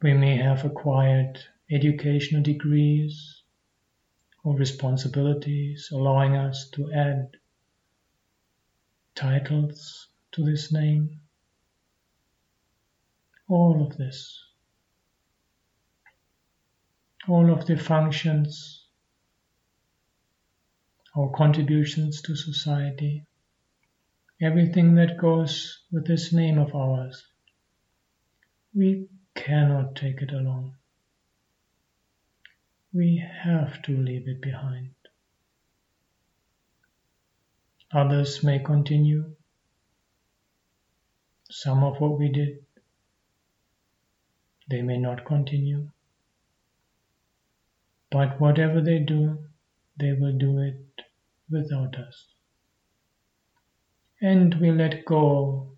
We 0.02 0.14
may 0.14 0.38
have 0.38 0.64
acquired 0.64 1.40
educational 1.70 2.42
degrees 2.42 3.44
or 4.44 4.56
responsibilities, 4.56 5.90
allowing 5.92 6.36
us 6.36 6.70
to 6.72 6.92
add 6.94 7.38
titles 9.16 10.08
to 10.32 10.44
this 10.44 10.72
name. 10.72 11.20
All 13.48 13.86
of 13.86 13.98
this 13.98 14.43
all 17.28 17.52
of 17.52 17.66
the 17.66 17.78
functions 17.78 18.84
our 21.16 21.30
contributions 21.30 22.22
to 22.24 22.36
society, 22.36 23.24
everything 24.42 24.96
that 24.96 25.18
goes 25.18 25.80
with 25.92 26.08
this 26.08 26.34
name 26.34 26.58
of 26.58 26.74
ours. 26.76 27.24
We 28.74 29.08
cannot 29.36 29.96
take 29.96 30.22
it 30.22 30.32
alone. 30.32 30.74
We 32.92 33.24
have 33.44 33.82
to 33.84 33.96
leave 33.96 34.28
it 34.28 34.42
behind. 34.42 34.90
Others 37.92 38.44
may 38.44 38.58
continue. 38.58 39.36
Some 41.52 41.84
of 41.84 42.02
what 42.02 42.18
we 42.18 42.30
did, 42.30 42.66
they 44.68 44.82
may 44.82 44.98
not 44.98 45.26
continue. 45.26 45.90
But 48.14 48.40
whatever 48.40 48.80
they 48.80 49.00
do, 49.00 49.40
they 50.00 50.14
will 50.14 50.38
do 50.38 50.60
it 50.60 51.02
without 51.50 51.96
us. 51.98 52.28
And 54.22 54.54
we 54.62 54.70
let 54.72 55.04
go 55.04 55.72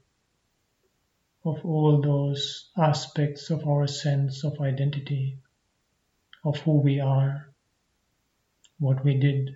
of 1.45 1.63
all 1.63 2.01
those 2.01 2.71
aspects 2.77 3.51
of 3.51 3.65
our 3.65 3.87
sense 3.87 4.43
of 4.43 4.59
identity, 4.59 5.37
of 6.43 6.57
who 6.59 6.81
we 6.81 6.99
are, 6.99 7.53
what 8.79 9.05
we 9.05 9.17
did. 9.17 9.55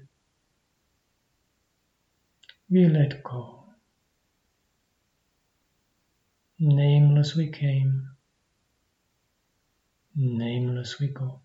We 2.70 2.88
let 2.88 3.24
go. 3.24 3.66
Nameless 6.60 7.36
we 7.36 7.52
came, 7.52 8.08
nameless 10.16 10.98
we 10.98 11.08
go. 11.08 11.42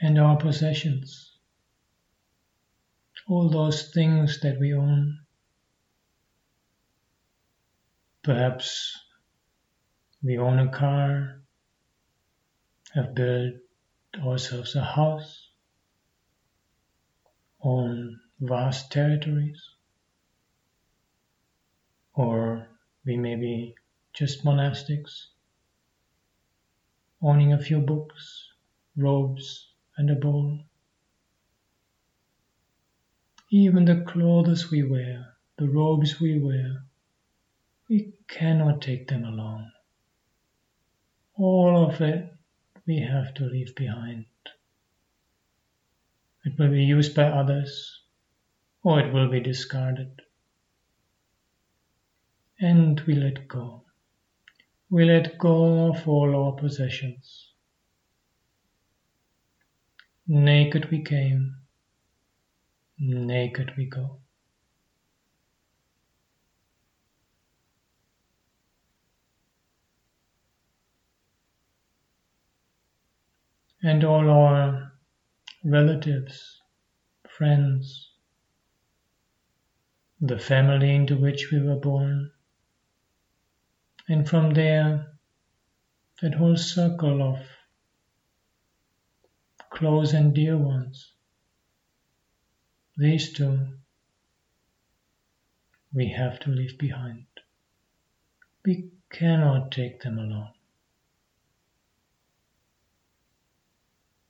And 0.00 0.18
our 0.18 0.36
possessions, 0.36 1.32
all 3.28 3.48
those 3.48 3.90
things 3.92 4.40
that 4.40 4.58
we 4.60 4.74
own. 4.74 5.18
Perhaps 8.22 8.98
we 10.22 10.38
own 10.38 10.58
a 10.58 10.68
car, 10.68 11.40
have 12.94 13.14
built 13.14 13.54
ourselves 14.24 14.74
a 14.74 14.82
house, 14.84 15.50
own 17.62 18.18
vast 18.40 18.90
territories, 18.90 19.60
or 22.14 22.66
we 23.04 23.16
may 23.16 23.36
be 23.36 23.74
just 24.12 24.44
monastics, 24.44 25.26
owning 27.22 27.52
a 27.52 27.62
few 27.62 27.80
books, 27.80 28.48
robes, 28.96 29.65
and 29.96 30.10
a 30.10 30.14
bowl. 30.14 30.60
Even 33.50 33.84
the 33.84 34.04
clothes 34.06 34.70
we 34.70 34.82
wear, 34.82 35.36
the 35.56 35.68
robes 35.68 36.20
we 36.20 36.38
wear, 36.38 36.84
we 37.88 38.12
cannot 38.28 38.82
take 38.82 39.08
them 39.08 39.24
along. 39.24 39.70
All 41.38 41.88
of 41.88 42.00
it 42.00 42.32
we 42.86 43.00
have 43.00 43.34
to 43.34 43.44
leave 43.44 43.74
behind. 43.74 44.26
It 46.44 46.58
will 46.58 46.70
be 46.70 46.84
used 46.84 47.14
by 47.14 47.24
others 47.24 48.02
or 48.82 49.00
it 49.00 49.12
will 49.12 49.28
be 49.28 49.40
discarded. 49.40 50.22
And 52.60 53.00
we 53.00 53.14
let 53.14 53.48
go. 53.48 53.84
We 54.88 55.04
let 55.04 55.38
go 55.38 55.88
of 55.88 56.08
all 56.08 56.36
our 56.36 56.52
possessions. 56.52 57.45
Naked 60.28 60.90
we 60.90 61.02
came, 61.02 61.54
naked 62.98 63.72
we 63.76 63.86
go. 63.86 64.18
And 73.84 74.02
all 74.02 74.28
our 74.28 74.92
relatives, 75.64 76.60
friends, 77.28 78.10
the 80.20 80.40
family 80.40 80.92
into 80.92 81.16
which 81.16 81.52
we 81.52 81.62
were 81.62 81.76
born, 81.76 82.32
and 84.08 84.28
from 84.28 84.54
there, 84.54 85.18
that 86.20 86.34
whole 86.34 86.56
circle 86.56 87.22
of 87.22 87.38
close 89.76 90.14
and 90.14 90.32
dear 90.32 90.56
ones, 90.56 91.12
these 92.96 93.34
two 93.34 93.58
we 95.92 96.08
have 96.08 96.40
to 96.40 96.50
leave 96.50 96.78
behind. 96.78 97.26
We 98.64 98.88
cannot 99.12 99.70
take 99.70 100.00
them 100.00 100.18
along. 100.18 100.52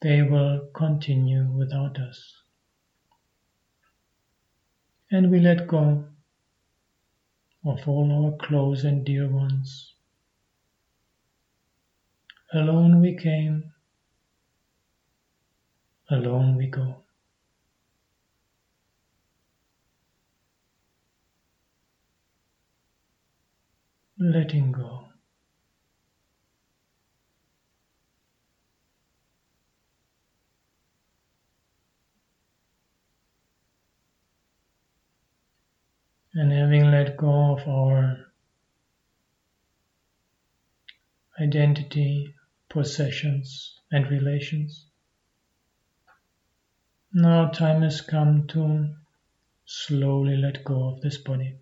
They 0.03 0.23
will 0.23 0.69
continue 0.75 1.47
without 1.47 1.97
us. 2.01 2.43
And 5.13 5.31
we 5.31 5.39
let 5.39 5.69
go 5.69 6.07
of 7.65 7.87
all 7.87 8.11
our 8.13 8.47
close 8.49 8.83
and 8.83 9.05
dear 9.05 9.29
ones. 9.29 9.95
Alone 12.53 13.01
we 13.01 13.17
came, 13.17 13.73
alone 16.11 16.57
we 16.57 16.67
go. 16.67 17.03
Letting 24.19 24.73
go. 24.73 25.07
and 36.37 36.53
having 36.53 36.91
let 36.91 37.17
go 37.17 37.57
of 37.57 37.67
our 37.67 38.27
identity, 41.41 42.35
possessions, 42.69 43.81
and 43.91 44.07
relations. 44.11 44.85
Now 47.19 47.49
time 47.49 47.81
has 47.81 48.03
come 48.03 48.47
to 48.49 48.95
slowly 49.65 50.37
let 50.37 50.63
go 50.65 50.89
of 50.89 51.01
this 51.01 51.17
body. 51.17 51.55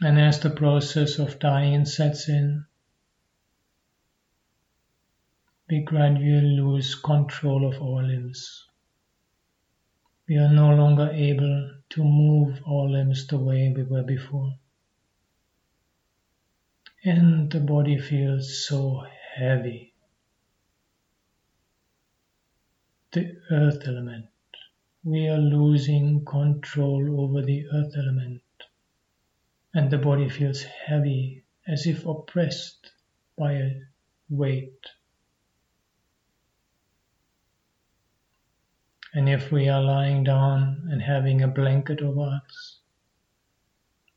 And 0.00 0.20
as 0.20 0.38
the 0.38 0.50
process 0.50 1.18
of 1.18 1.40
dying 1.40 1.84
sets 1.84 2.28
in, 2.28 2.64
we 5.68 5.80
gradually 5.80 6.56
lose 6.56 6.94
control 6.94 7.68
of 7.68 7.82
our 7.82 8.04
limbs. 8.04 8.68
We 10.28 10.36
are 10.36 10.52
no 10.52 10.76
longer 10.76 11.10
able 11.10 11.72
to 11.88 12.04
move 12.04 12.62
our 12.68 12.88
limbs 12.88 13.26
the 13.26 13.38
way 13.38 13.72
we 13.76 13.82
were 13.82 14.04
before. 14.04 14.54
And 17.02 17.50
the 17.50 17.58
body 17.58 17.98
feels 17.98 18.64
so 18.64 19.06
heavy. 19.40 19.94
The 23.12 23.36
earth 23.50 23.82
element. 23.86 24.26
We 25.02 25.28
are 25.28 25.38
losing 25.38 26.26
control 26.26 27.22
over 27.22 27.40
the 27.40 27.64
earth 27.74 27.94
element. 27.96 28.42
And 29.72 29.90
the 29.90 29.96
body 29.96 30.28
feels 30.28 30.62
heavy 30.62 31.42
as 31.66 31.86
if 31.86 32.04
oppressed 32.04 32.92
by 33.38 33.52
a 33.52 33.70
weight. 34.28 34.84
And 39.14 39.28
if 39.28 39.50
we 39.50 39.70
are 39.70 39.82
lying 39.82 40.22
down 40.24 40.86
and 40.90 41.00
having 41.00 41.42
a 41.42 41.48
blanket 41.48 42.02
over 42.02 42.40
us, 42.44 42.80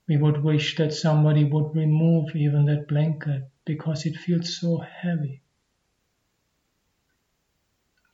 we 0.05 0.17
would 0.17 0.43
wish 0.43 0.75
that 0.75 0.93
somebody 0.93 1.45
would 1.45 1.73
remove 1.73 2.35
even 2.35 2.65
that 2.65 2.89
blanket 2.89 3.52
because 3.65 4.05
it 4.05 4.15
feels 4.15 4.59
so 4.59 4.77
heavy, 4.77 5.41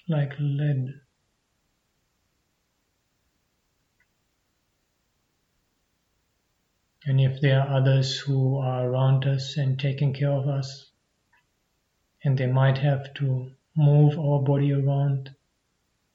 like 0.07 0.33
lead. 0.39 1.01
And 7.05 7.19
if 7.19 7.41
there 7.41 7.61
are 7.61 7.77
others 7.77 8.19
who 8.19 8.57
are 8.57 8.87
around 8.89 9.25
us 9.25 9.57
and 9.57 9.79
taking 9.79 10.13
care 10.13 10.31
of 10.31 10.47
us, 10.47 10.91
and 12.23 12.37
they 12.37 12.47
might 12.47 12.77
have 12.79 13.13
to 13.15 13.51
move 13.75 14.19
our 14.19 14.41
body 14.41 14.73
around 14.73 15.35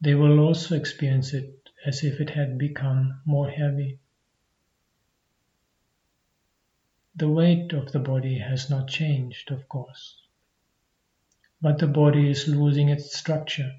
they 0.04 0.14
will 0.14 0.38
also 0.38 0.76
experience 0.76 1.32
it 1.32 1.70
as 1.86 2.04
if 2.04 2.20
it 2.20 2.28
had 2.28 2.58
become 2.58 3.22
more 3.24 3.48
heavy. 3.48 3.98
The 7.16 7.28
weight 7.28 7.72
of 7.72 7.92
the 7.92 8.00
body 8.00 8.38
has 8.38 8.68
not 8.68 8.88
changed, 8.88 9.52
of 9.52 9.68
course, 9.68 10.20
but 11.62 11.78
the 11.78 11.86
body 11.86 12.28
is 12.28 12.48
losing 12.48 12.88
its 12.88 13.16
structure. 13.16 13.72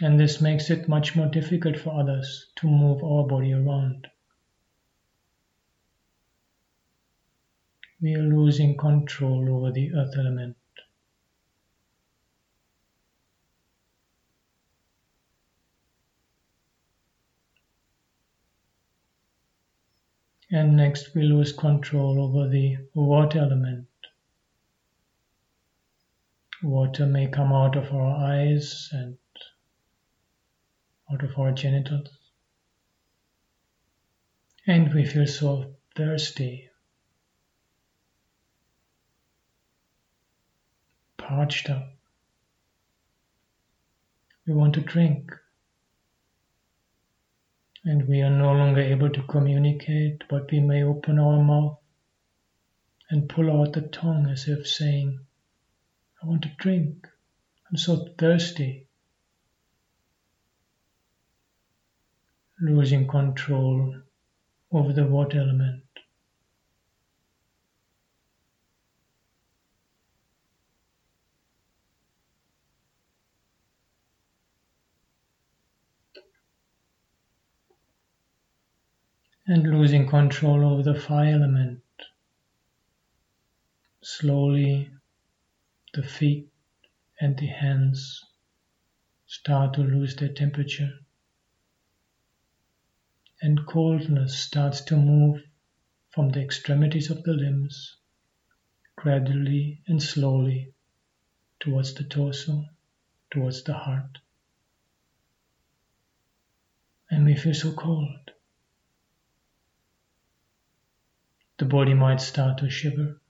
And 0.00 0.20
this 0.20 0.40
makes 0.40 0.68
it 0.70 0.88
much 0.88 1.16
more 1.16 1.28
difficult 1.28 1.78
for 1.78 1.98
others 1.98 2.46
to 2.56 2.66
move 2.66 3.02
our 3.02 3.26
body 3.26 3.54
around. 3.54 4.08
We 8.02 8.14
are 8.16 8.22
losing 8.22 8.76
control 8.76 9.48
over 9.48 9.72
the 9.72 9.94
earth 9.94 10.14
element. 10.18 10.58
And 20.54 20.76
next 20.76 21.16
we 21.16 21.22
lose 21.22 21.50
control 21.50 22.22
over 22.22 22.48
the 22.48 22.76
water 22.94 23.40
element. 23.40 23.88
Water 26.62 27.06
may 27.06 27.26
come 27.26 27.52
out 27.52 27.74
of 27.74 27.92
our 27.92 28.24
eyes 28.24 28.88
and 28.92 29.18
out 31.12 31.24
of 31.24 31.36
our 31.36 31.50
genitals. 31.50 32.08
And 34.64 34.94
we 34.94 35.04
feel 35.04 35.26
so 35.26 35.74
thirsty, 35.96 36.70
parched 41.16 41.68
up. 41.68 41.88
We 44.46 44.54
want 44.54 44.74
to 44.74 44.80
drink 44.82 45.32
and 47.84 48.08
we 48.08 48.22
are 48.22 48.30
no 48.30 48.52
longer 48.52 48.80
able 48.80 49.10
to 49.10 49.22
communicate, 49.24 50.24
but 50.28 50.50
we 50.50 50.60
may 50.60 50.82
open 50.82 51.18
our 51.18 51.42
mouth 51.42 51.78
and 53.10 53.28
pull 53.28 53.50
out 53.50 53.74
the 53.74 53.82
tongue 53.82 54.26
as 54.30 54.48
if 54.48 54.66
saying, 54.66 55.18
I 56.22 56.26
want 56.26 56.42
to 56.42 56.50
drink. 56.58 57.06
I'm 57.70 57.76
so 57.76 58.08
thirsty. 58.18 58.86
Losing 62.60 63.06
control 63.06 63.94
over 64.72 64.92
the 64.92 65.04
water 65.04 65.40
element. 65.40 65.82
And 79.46 79.62
losing 79.64 80.08
control 80.08 80.64
over 80.64 80.82
the 80.82 80.98
fire 80.98 81.34
element. 81.34 81.82
Slowly, 84.02 84.90
the 85.92 86.02
feet 86.02 86.48
and 87.20 87.38
the 87.38 87.46
hands 87.46 88.24
start 89.26 89.74
to 89.74 89.82
lose 89.82 90.16
their 90.16 90.32
temperature, 90.32 90.92
and 93.42 93.66
coldness 93.66 94.38
starts 94.38 94.80
to 94.82 94.96
move 94.96 95.42
from 96.10 96.30
the 96.30 96.40
extremities 96.40 97.10
of 97.10 97.22
the 97.24 97.32
limbs, 97.32 97.96
gradually 98.96 99.80
and 99.86 100.02
slowly 100.02 100.72
towards 101.60 101.94
the 101.94 102.04
torso, 102.04 102.64
towards 103.30 103.62
the 103.64 103.74
heart. 103.74 104.18
And 107.10 107.26
we 107.26 107.36
feel 107.36 107.54
so 107.54 107.72
cold. 107.72 108.33
The 111.58 111.66
body 111.66 111.94
might 111.94 112.20
start 112.20 112.58
to 112.58 112.68
shiver. 112.68 113.20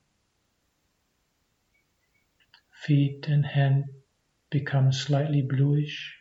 Feet 2.72 3.26
and 3.28 3.44
hand 3.44 3.84
become 4.50 4.92
slightly 4.92 5.42
bluish. 5.42 6.16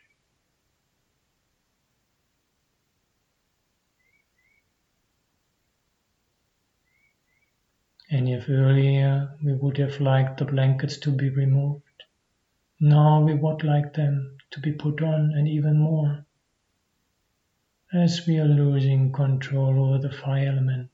And 8.10 8.28
if 8.28 8.48
earlier 8.48 9.36
we 9.42 9.54
would 9.54 9.78
have 9.78 10.00
liked 10.00 10.38
the 10.38 10.44
blankets 10.44 10.98
to 10.98 11.10
be 11.10 11.30
removed, 11.30 12.04
now 12.80 13.22
we 13.22 13.34
would 13.34 13.64
like 13.64 13.94
them 13.94 14.36
to 14.50 14.60
be 14.60 14.72
put 14.72 15.02
on 15.02 15.32
and 15.32 15.48
even 15.48 15.78
more, 15.78 16.26
as 17.92 18.26
we 18.26 18.38
are 18.38 18.44
losing 18.44 19.10
control 19.10 19.86
over 19.86 19.98
the 19.98 20.14
fire 20.14 20.48
element. 20.48 20.90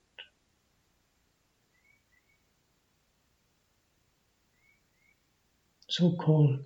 So 5.90 6.14
cold. 6.20 6.60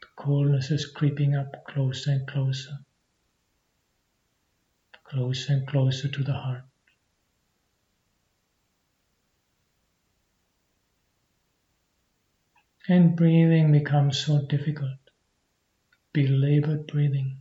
The 0.00 0.06
coldness 0.16 0.70
is 0.70 0.86
creeping 0.86 1.36
up 1.36 1.66
closer 1.66 2.12
and 2.12 2.26
closer, 2.26 2.78
closer 5.04 5.52
and 5.52 5.68
closer 5.68 6.08
to 6.08 6.24
the 6.24 6.32
heart. 6.32 6.64
And 12.88 13.14
breathing 13.14 13.70
becomes 13.70 14.18
so 14.18 14.46
difficult. 14.46 14.96
Belabored 16.14 16.86
breathing. 16.86 17.36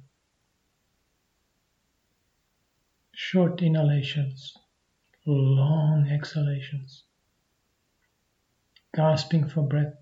Short 3.13 3.61
inhalations, 3.61 4.57
long 5.25 6.09
exhalations. 6.11 7.04
Gasping 8.95 9.49
for 9.49 9.61
breath. 9.61 9.93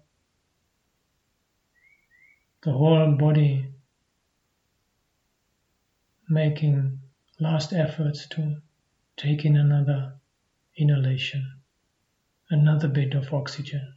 The 2.63 2.71
whole 2.71 3.17
body 3.17 3.73
making 6.29 6.99
last 7.39 7.73
efforts 7.73 8.27
to 8.29 8.61
take 9.17 9.45
in 9.45 9.57
another 9.57 10.13
inhalation, 10.77 11.59
another 12.49 12.87
bit 12.87 13.15
of 13.15 13.33
oxygen. 13.33 13.95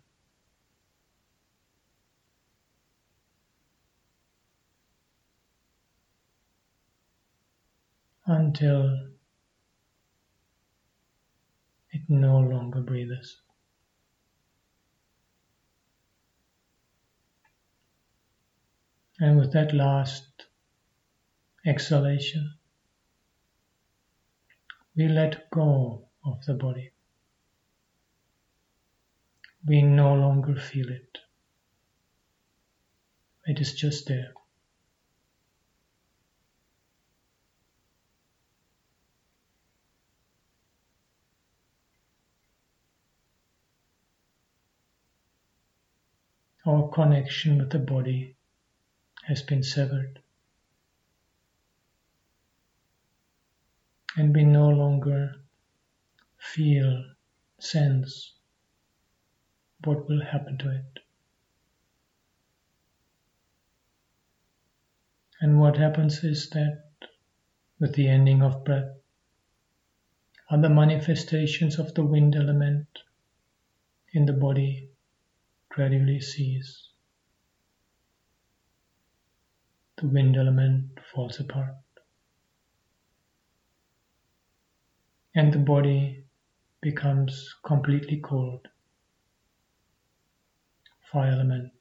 until 8.26 9.06
it 11.92 12.02
no 12.08 12.38
longer 12.38 12.80
breathes. 12.80 13.40
And 19.18 19.38
with 19.38 19.52
that 19.52 19.72
last 19.72 20.26
exhalation, 21.64 22.52
we 24.94 25.08
let 25.08 25.50
go 25.50 26.08
of 26.24 26.44
the 26.44 26.52
body. 26.54 26.92
We 29.66 29.82
no 29.82 30.14
longer 30.14 30.56
feel 30.56 30.90
it. 30.90 31.18
It 33.46 33.60
is 33.60 33.72
just 33.74 34.06
there. 34.06 34.32
Our 46.66 46.88
connection 46.90 47.58
with 47.58 47.70
the 47.70 47.78
body 47.78 48.35
has 49.26 49.42
been 49.42 49.62
severed. 49.62 50.20
And 54.16 54.34
we 54.34 54.44
no 54.44 54.68
longer 54.68 55.34
feel, 56.38 57.04
sense 57.58 58.34
what 59.84 60.08
will 60.08 60.22
happen 60.24 60.58
to 60.58 60.70
it. 60.70 60.98
And 65.40 65.60
what 65.60 65.76
happens 65.76 66.24
is 66.24 66.48
that 66.50 66.82
with 67.78 67.94
the 67.94 68.08
ending 68.08 68.42
of 68.42 68.64
breath, 68.64 68.96
other 70.50 70.68
manifestations 70.68 71.78
of 71.78 71.92
the 71.94 72.04
wind 72.04 72.36
element 72.36 72.86
in 74.12 74.24
the 74.24 74.32
body 74.32 74.88
gradually 75.68 76.20
cease. 76.20 76.85
The 79.98 80.08
wind 80.08 80.36
element 80.36 81.00
falls 81.14 81.40
apart. 81.40 81.74
And 85.34 85.52
the 85.52 85.58
body 85.58 86.24
becomes 86.82 87.54
completely 87.64 88.20
cold. 88.22 88.68
Fire 91.10 91.32
element 91.32 91.72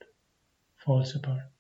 falls 0.78 1.14
apart. 1.16 1.52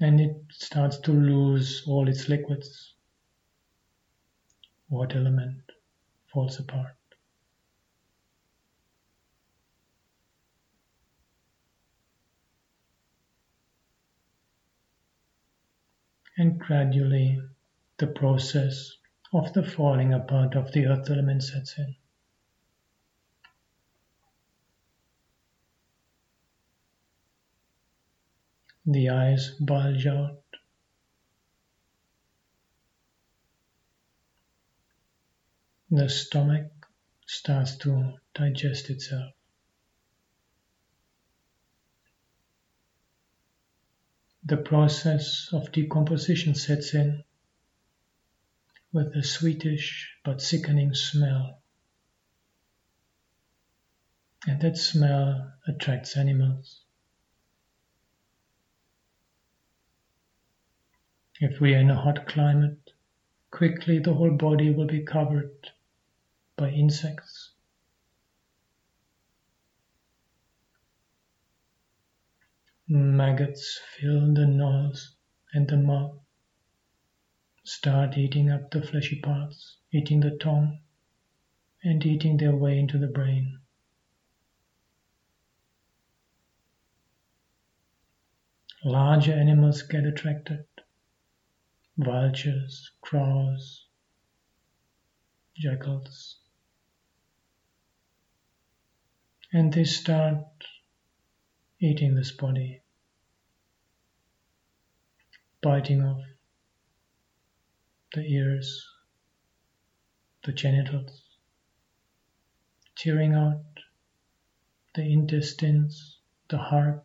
And 0.00 0.20
it 0.20 0.36
starts 0.50 0.98
to 0.98 1.12
lose 1.12 1.82
all 1.88 2.08
its 2.08 2.28
liquids. 2.28 2.94
Water 4.90 5.18
element 5.18 5.62
falls 6.32 6.60
apart. 6.60 6.94
And 16.42 16.58
gradually 16.58 17.40
the 17.98 18.06
process 18.08 18.96
of 19.32 19.52
the 19.52 19.62
falling 19.62 20.12
apart 20.12 20.56
of 20.56 20.72
the 20.72 20.86
earth 20.86 21.08
element 21.08 21.40
sets 21.40 21.78
in. 21.78 21.94
The 28.86 29.10
eyes 29.10 29.52
bulge 29.60 30.08
out. 30.08 30.42
The 35.92 36.08
stomach 36.08 36.72
starts 37.24 37.76
to 37.76 38.14
digest 38.34 38.90
itself. 38.90 39.32
The 44.44 44.56
process 44.56 45.48
of 45.52 45.70
decomposition 45.72 46.54
sets 46.54 46.94
in 46.94 47.22
with 48.92 49.14
a 49.16 49.22
sweetish 49.22 50.10
but 50.24 50.42
sickening 50.42 50.94
smell. 50.94 51.62
And 54.46 54.60
that 54.60 54.76
smell 54.76 55.52
attracts 55.66 56.16
animals. 56.16 56.80
If 61.40 61.60
we 61.60 61.74
are 61.74 61.78
in 61.78 61.90
a 61.90 62.00
hot 62.00 62.26
climate, 62.26 62.92
quickly 63.50 64.00
the 64.00 64.14
whole 64.14 64.36
body 64.36 64.70
will 64.70 64.86
be 64.86 65.04
covered 65.04 65.70
by 66.56 66.70
insects. 66.70 67.50
Maggots 72.94 73.80
fill 73.96 74.34
the 74.34 74.46
nose 74.46 75.16
and 75.54 75.66
the 75.66 75.78
mouth, 75.78 76.20
start 77.64 78.18
eating 78.18 78.50
up 78.50 78.70
the 78.70 78.82
fleshy 78.82 79.18
parts, 79.18 79.78
eating 79.94 80.20
the 80.20 80.36
tongue, 80.36 80.78
and 81.82 82.04
eating 82.04 82.36
their 82.36 82.54
way 82.54 82.78
into 82.78 82.98
the 82.98 83.06
brain. 83.06 83.60
Larger 88.84 89.32
animals 89.32 89.80
get 89.80 90.04
attracted 90.04 90.66
vultures, 91.96 92.90
crows, 93.00 93.86
jackals. 95.56 96.40
And 99.50 99.72
they 99.72 99.84
start 99.84 100.44
eating 101.80 102.14
this 102.14 102.32
body 102.32 102.81
biting 105.62 106.02
off 106.02 106.20
the 108.14 108.22
ears, 108.22 108.84
the 110.44 110.52
genitals, 110.52 111.22
tearing 112.96 113.32
out 113.32 113.62
the 114.94 115.02
intestines, 115.02 116.18
the 116.48 116.58
heart, 116.58 117.04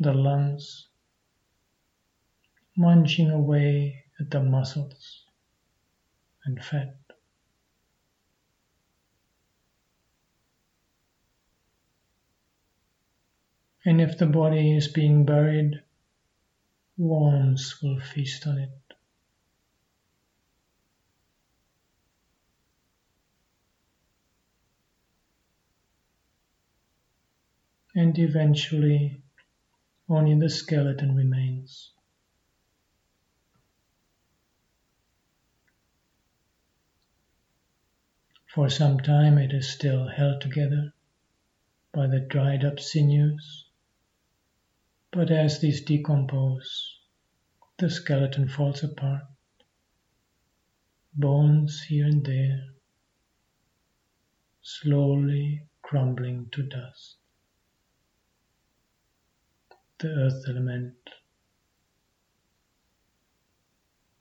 the 0.00 0.12
lungs, 0.12 0.88
munching 2.76 3.30
away 3.30 4.04
at 4.18 4.30
the 4.30 4.42
muscles 4.42 5.24
and 6.46 6.64
fat. 6.64 6.96
And 13.84 14.00
if 14.00 14.16
the 14.16 14.26
body 14.26 14.74
is 14.74 14.88
being 14.88 15.26
buried, 15.26 15.83
worms 16.96 17.82
will 17.82 18.00
feast 18.00 18.46
on 18.46 18.58
it. 18.58 18.70
And 27.96 28.18
eventually, 28.18 29.22
only 30.08 30.38
the 30.38 30.50
skeleton 30.50 31.14
remains. 31.14 31.92
For 38.54 38.68
some 38.68 39.00
time 39.00 39.38
it 39.38 39.52
is 39.52 39.68
still 39.68 40.06
held 40.06 40.40
together 40.40 40.92
by 41.92 42.06
the 42.06 42.20
dried 42.20 42.64
up 42.64 42.78
sinews, 42.78 43.63
but 45.14 45.30
as 45.30 45.60
these 45.60 45.84
decompose, 45.84 46.98
the 47.78 47.88
skeleton 47.88 48.48
falls 48.48 48.82
apart, 48.82 49.22
bones 51.14 51.82
here 51.82 52.06
and 52.06 52.26
there, 52.26 52.64
slowly 54.60 55.62
crumbling 55.82 56.48
to 56.50 56.64
dust. 56.64 57.16
The 59.98 60.08
earth 60.08 60.42
element 60.48 60.96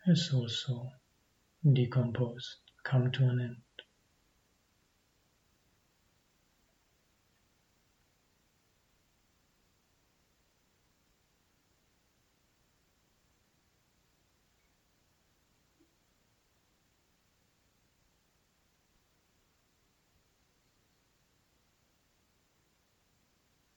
has 0.06 0.30
also 0.32 0.92
decomposed, 1.74 2.58
come 2.84 3.12
to 3.14 3.24
an 3.24 3.42
end. 3.42 3.63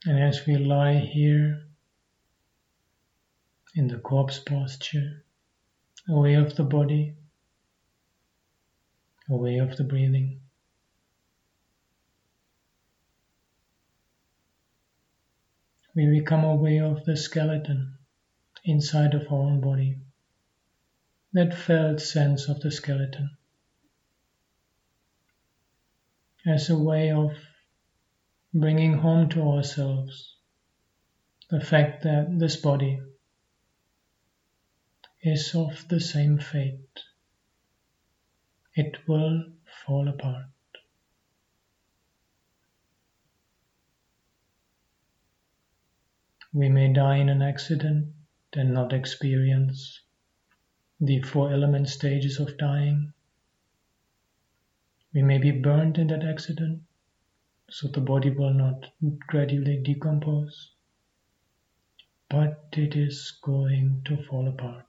And 0.07 0.23
as 0.23 0.47
we 0.47 0.57
lie 0.57 0.99
here 0.99 1.66
in 3.75 3.88
the 3.88 3.99
corpse 3.99 4.38
posture, 4.38 5.25
away 6.09 6.35
of 6.35 6.55
the 6.55 6.62
body, 6.62 7.14
away 9.29 9.59
of 9.59 9.77
the 9.77 9.83
breathing, 9.83 10.40
we 15.97 16.07
become 16.07 16.45
aware 16.45 16.85
of 16.85 17.05
the 17.05 17.16
skeleton 17.16 17.99
inside 18.64 19.14
of 19.14 19.33
our 19.33 19.40
own 19.40 19.61
body, 19.61 19.99
that 21.33 21.53
felt 21.53 22.01
sense 22.01 22.49
of 22.49 22.61
the 22.61 22.71
skeleton 22.71 23.37
as 26.47 26.71
a 26.71 26.79
way 26.79 27.11
of 27.11 27.33
bringing 28.59 28.97
home 28.97 29.29
to 29.29 29.42
ourselves 29.42 30.35
the 31.51 31.61
fact 31.61 32.03
that 32.03 32.38
this 32.38 32.57
body 32.57 32.99
is 35.23 35.55
of 35.55 35.87
the 35.88 36.01
same 36.01 36.38
fate. 36.38 37.03
It 38.75 38.97
will 39.07 39.45
fall 39.85 40.09
apart. 40.09 40.47
We 46.55 46.71
may 46.71 46.95
die 46.95 47.16
in 47.16 47.29
an 47.29 47.42
accident 47.42 48.14
and 48.55 48.73
not 48.73 48.95
experience 48.95 50.01
the 50.99 51.21
four 51.21 51.53
element 51.53 51.90
stages 51.90 52.40
of 52.40 52.57
dying. 52.57 53.12
We 55.12 55.21
may 55.21 55.37
be 55.37 55.51
burned 55.51 55.99
in 55.99 56.07
that 56.07 56.25
accident 56.25 56.86
so 57.68 57.88
the 57.88 58.00
body 58.00 58.31
will 58.31 58.55
not 58.55 58.87
gradually 59.26 59.83
decompose, 59.83 60.72
but 62.29 62.68
it 62.72 62.94
is 62.96 63.38
going 63.42 64.02
to 64.05 64.22
fall 64.24 64.48
apart. 64.48 64.87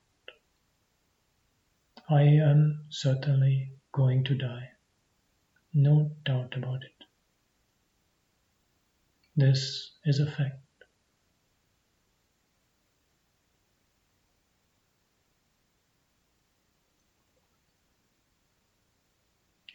I 2.09 2.21
am 2.21 2.85
certainly 2.89 3.71
going 3.91 4.23
to 4.25 4.35
die, 4.35 4.69
no 5.73 6.11
doubt 6.23 6.55
about 6.55 6.83
it. 6.83 7.03
This 9.35 9.91
is 10.05 10.19
a 10.19 10.25
fact. 10.25 10.61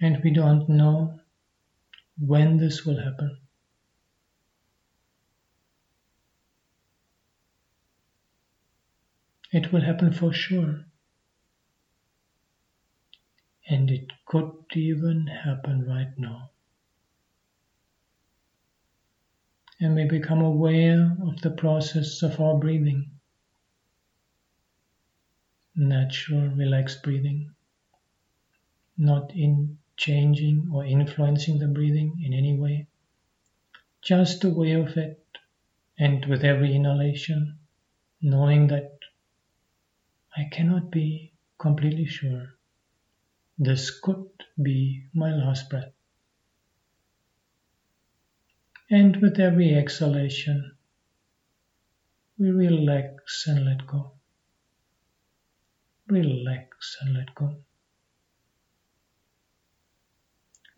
And 0.01 0.21
we 0.25 0.33
don't 0.33 0.69
know 0.69 1.22
when 2.19 2.57
this 2.57 2.85
will 2.85 3.03
happen. 3.03 3.39
It 9.53 9.71
will 9.71 9.83
happen 9.83 10.13
for 10.13 10.33
sure. 10.33 10.87
And 13.69 13.91
it 13.91 14.07
could 14.27 14.53
even 14.75 15.27
happen 15.27 15.87
right 15.87 16.13
now. 16.17 16.51
And 19.81 19.95
we 19.95 20.05
become 20.07 20.41
aware 20.41 21.17
of 21.23 21.41
the 21.43 21.51
process 21.51 22.23
of 22.23 22.41
our 22.41 22.57
breathing. 22.57 23.11
Natural, 25.75 26.49
relaxed 26.49 27.03
breathing, 27.03 27.51
not 28.97 29.35
in 29.35 29.79
changing 29.97 30.71
or 30.73 30.85
influencing 30.85 31.59
the 31.59 31.69
breathing 31.69 32.23
in 32.25 32.33
any 32.33 32.59
way. 32.59 32.87
Just 34.03 34.45
aware 34.45 34.81
of 34.81 34.97
it, 34.97 35.25
and 35.99 36.25
with 36.27 36.45
every 36.45 36.75
inhalation, 36.75 37.59
knowing 38.21 38.67
that 38.69 38.99
I 40.37 40.45
cannot 40.51 40.91
be 40.91 41.33
completely 41.59 42.07
sure. 42.07 42.55
This 43.59 43.91
could 44.01 44.31
be 44.61 45.05
my 45.15 45.31
last 45.31 45.71
breath. 45.71 45.93
And 48.91 49.17
with 49.17 49.39
every 49.39 49.75
exhalation, 49.75 50.73
we 52.39 52.51
relax 52.51 53.47
and 53.47 53.65
let 53.65 53.87
go. 53.87 54.13
Relax 56.09 56.97
and 57.03 57.15
let 57.15 57.35
go 57.35 57.57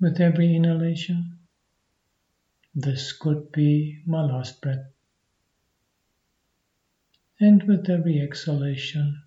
with 0.04 0.20
every 0.20 0.54
inhalation. 0.54 1.38
This 2.74 3.12
could 3.14 3.50
be 3.52 4.02
my 4.06 4.20
last 4.20 4.60
breath. 4.60 4.92
And 7.40 7.62
with 7.62 7.88
every 7.88 8.20
exhalation, 8.20 9.22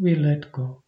we 0.00 0.14
let 0.14 0.50
go. 0.52 0.82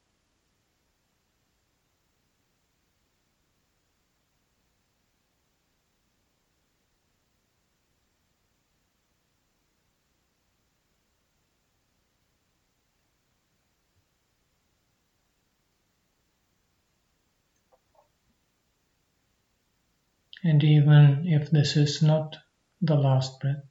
And 20.45 20.63
even 20.65 21.27
if 21.27 21.51
this 21.51 21.77
is 21.77 22.03
not 22.03 22.37
the 22.81 22.97
last 22.97 23.39
breath, 23.41 23.63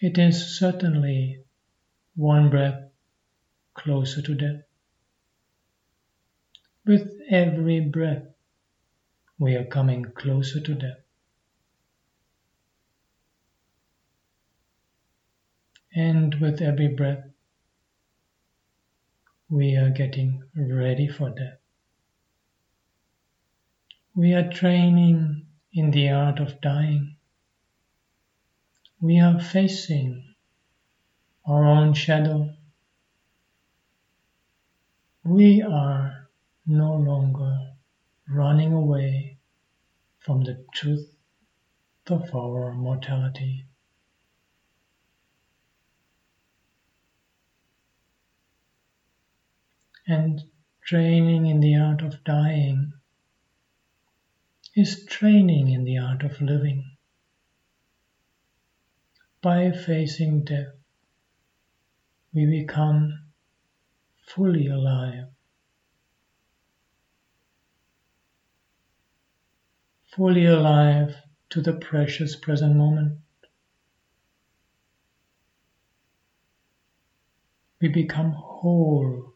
it 0.00 0.18
is 0.18 0.58
certainly 0.58 1.44
one 2.16 2.50
breath 2.50 2.90
closer 3.74 4.22
to 4.22 4.34
death. 4.34 4.62
With 6.84 7.20
every 7.30 7.80
breath, 7.80 8.24
we 9.38 9.54
are 9.54 9.64
coming 9.64 10.04
closer 10.04 10.60
to 10.60 10.74
death. 10.74 11.00
And 15.94 16.34
with 16.40 16.62
every 16.62 16.88
breath, 16.88 17.24
we 19.50 19.76
are 19.76 19.90
getting 19.90 20.42
ready 20.56 21.06
for 21.06 21.30
death. 21.30 21.61
We 24.14 24.34
are 24.34 24.50
training 24.50 25.46
in 25.72 25.90
the 25.90 26.10
art 26.10 26.38
of 26.38 26.60
dying. 26.60 27.16
We 29.00 29.18
are 29.18 29.40
facing 29.40 30.34
our 31.46 31.64
own 31.64 31.94
shadow. 31.94 32.54
We 35.24 35.62
are 35.62 36.28
no 36.66 36.94
longer 36.94 37.72
running 38.28 38.74
away 38.74 39.38
from 40.18 40.44
the 40.44 40.62
truth 40.74 41.10
of 42.06 42.34
our 42.34 42.74
mortality. 42.74 43.64
And 50.06 50.42
training 50.84 51.46
in 51.46 51.60
the 51.60 51.76
art 51.76 52.02
of 52.02 52.22
dying 52.24 52.92
is 54.74 55.04
training 55.04 55.68
in 55.70 55.84
the 55.84 55.98
art 55.98 56.22
of 56.22 56.40
living. 56.40 56.82
By 59.42 59.70
facing 59.70 60.44
death, 60.44 60.72
we 62.32 62.46
become 62.46 63.12
fully 64.26 64.68
alive, 64.68 65.24
fully 70.16 70.46
alive 70.46 71.16
to 71.50 71.60
the 71.60 71.74
precious 71.74 72.36
present 72.36 72.74
moment. 72.76 73.18
We 77.80 77.88
become 77.88 78.30
whole 78.30 79.34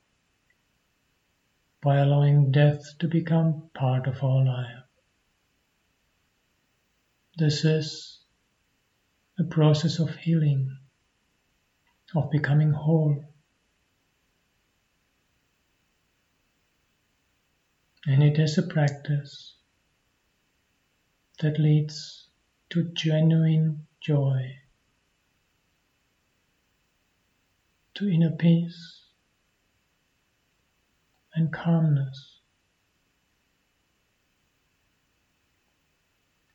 by 1.82 1.98
allowing 1.98 2.52
death 2.52 2.96
to 3.00 3.08
become 3.08 3.68
part 3.74 4.06
of 4.06 4.22
our 4.22 4.42
life. 4.42 4.85
This 7.38 7.66
is 7.66 8.18
a 9.38 9.44
process 9.44 9.98
of 9.98 10.16
healing, 10.16 10.74
of 12.14 12.30
becoming 12.30 12.72
whole. 12.72 13.26
And 18.06 18.22
it 18.22 18.38
is 18.38 18.56
a 18.56 18.62
practice 18.62 19.54
that 21.40 21.60
leads 21.60 22.28
to 22.70 22.90
genuine 22.94 23.86
joy, 24.00 24.56
to 27.96 28.08
inner 28.08 28.30
peace 28.30 29.02
and 31.34 31.52
calmness, 31.52 32.38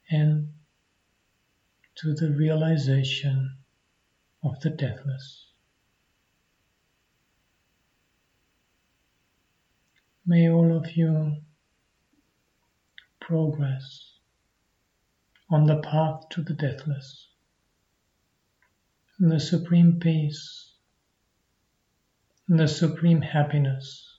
and 0.10 0.54
to 2.02 2.16
the 2.16 2.32
realization 2.32 3.58
of 4.44 4.60
the 4.62 4.72
deathless. 4.72 5.46
May 10.26 10.50
all 10.50 10.76
of 10.76 10.98
you 10.98 11.36
progress 13.20 14.14
on 15.52 15.66
the 15.66 15.80
path 15.82 16.28
to 16.30 16.42
the 16.42 16.54
deathless, 16.54 17.28
the 19.20 19.40
supreme 19.40 20.00
peace, 20.00 20.74
the 22.48 22.68
supreme 22.68 23.22
happiness, 23.22 24.18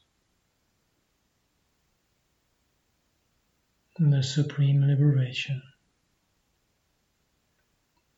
the 3.98 4.22
supreme 4.22 4.86
liberation 4.86 5.60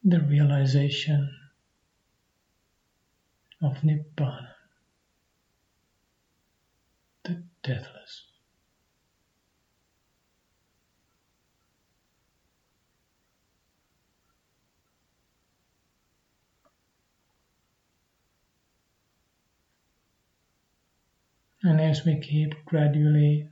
the 0.05 0.21
realization 0.21 1.31
of 3.63 3.79
Nibbana, 3.79 4.49
the 7.25 7.43
deathless. 7.63 8.25
And 21.63 21.81
as 21.81 22.05
we 22.05 22.21
keep 22.21 22.53
gradually 22.67 23.49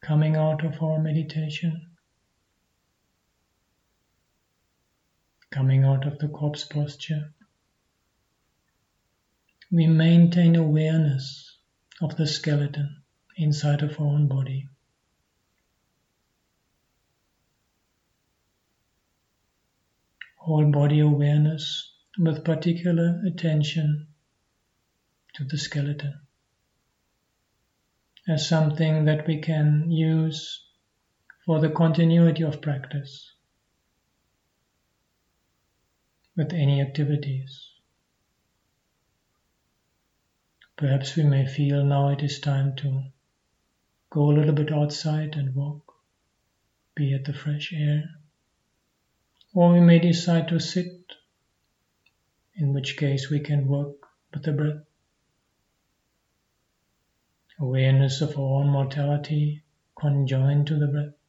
coming 0.00 0.36
out 0.36 0.64
of 0.64 0.82
our 0.82 0.98
meditation, 0.98 1.89
coming 5.50 5.84
out 5.84 6.06
of 6.06 6.18
the 6.18 6.28
corpse 6.28 6.64
posture. 6.64 7.32
We 9.72 9.86
maintain 9.86 10.56
awareness 10.56 11.58
of 12.00 12.16
the 12.16 12.26
skeleton 12.26 13.02
inside 13.36 13.82
of 13.82 14.00
our 14.00 14.06
own 14.06 14.28
body. 14.28 14.68
Whole 20.36 20.70
body 20.70 21.00
awareness 21.00 21.94
with 22.18 22.44
particular 22.44 23.22
attention 23.26 24.08
to 25.34 25.44
the 25.44 25.58
skeleton 25.58 26.20
as 28.28 28.48
something 28.48 29.04
that 29.04 29.26
we 29.26 29.40
can 29.40 29.90
use 29.90 30.64
for 31.44 31.60
the 31.60 31.70
continuity 31.70 32.44
of 32.44 32.62
practice 32.62 33.34
with 36.36 36.52
any 36.52 36.80
activities. 36.80 37.70
Perhaps 40.76 41.16
we 41.16 41.24
may 41.24 41.46
feel 41.46 41.84
now 41.84 42.08
it 42.08 42.22
is 42.22 42.40
time 42.40 42.74
to 42.76 43.04
go 44.08 44.30
a 44.30 44.32
little 44.32 44.54
bit 44.54 44.72
outside 44.72 45.34
and 45.36 45.54
walk, 45.54 45.94
be 46.94 47.12
at 47.12 47.24
the 47.24 47.34
fresh 47.34 47.72
air. 47.74 48.04
Or 49.52 49.72
we 49.72 49.80
may 49.80 49.98
decide 49.98 50.48
to 50.48 50.58
sit, 50.58 51.12
in 52.54 52.72
which 52.72 52.96
case 52.96 53.28
we 53.28 53.40
can 53.40 53.68
work 53.68 53.96
with 54.32 54.44
the 54.44 54.52
breath. 54.52 54.84
Awareness 57.58 58.22
of 58.22 58.38
our 58.38 58.62
own 58.62 58.68
mortality 58.68 59.62
conjoined 60.00 60.66
to 60.68 60.78
the 60.78 60.86
breath. 60.86 61.19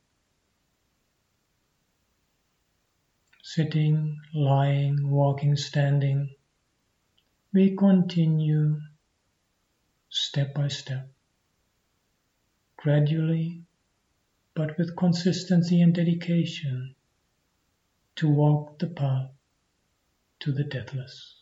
Sitting, 3.54 4.18
lying, 4.34 5.10
walking, 5.10 5.58
standing, 5.58 6.34
we 7.54 7.76
continue 7.76 8.80
step 10.10 10.54
by 10.54 10.70
step, 10.70 11.10
gradually, 12.78 13.62
but 14.54 14.78
with 14.78 14.96
consistency 14.96 15.82
and 15.82 15.94
dedication 15.94 16.96
to 18.16 18.30
walk 18.30 18.80
the 18.80 18.88
path 18.88 19.30
to 20.40 20.54
the 20.54 20.64
deathless. 20.64 21.41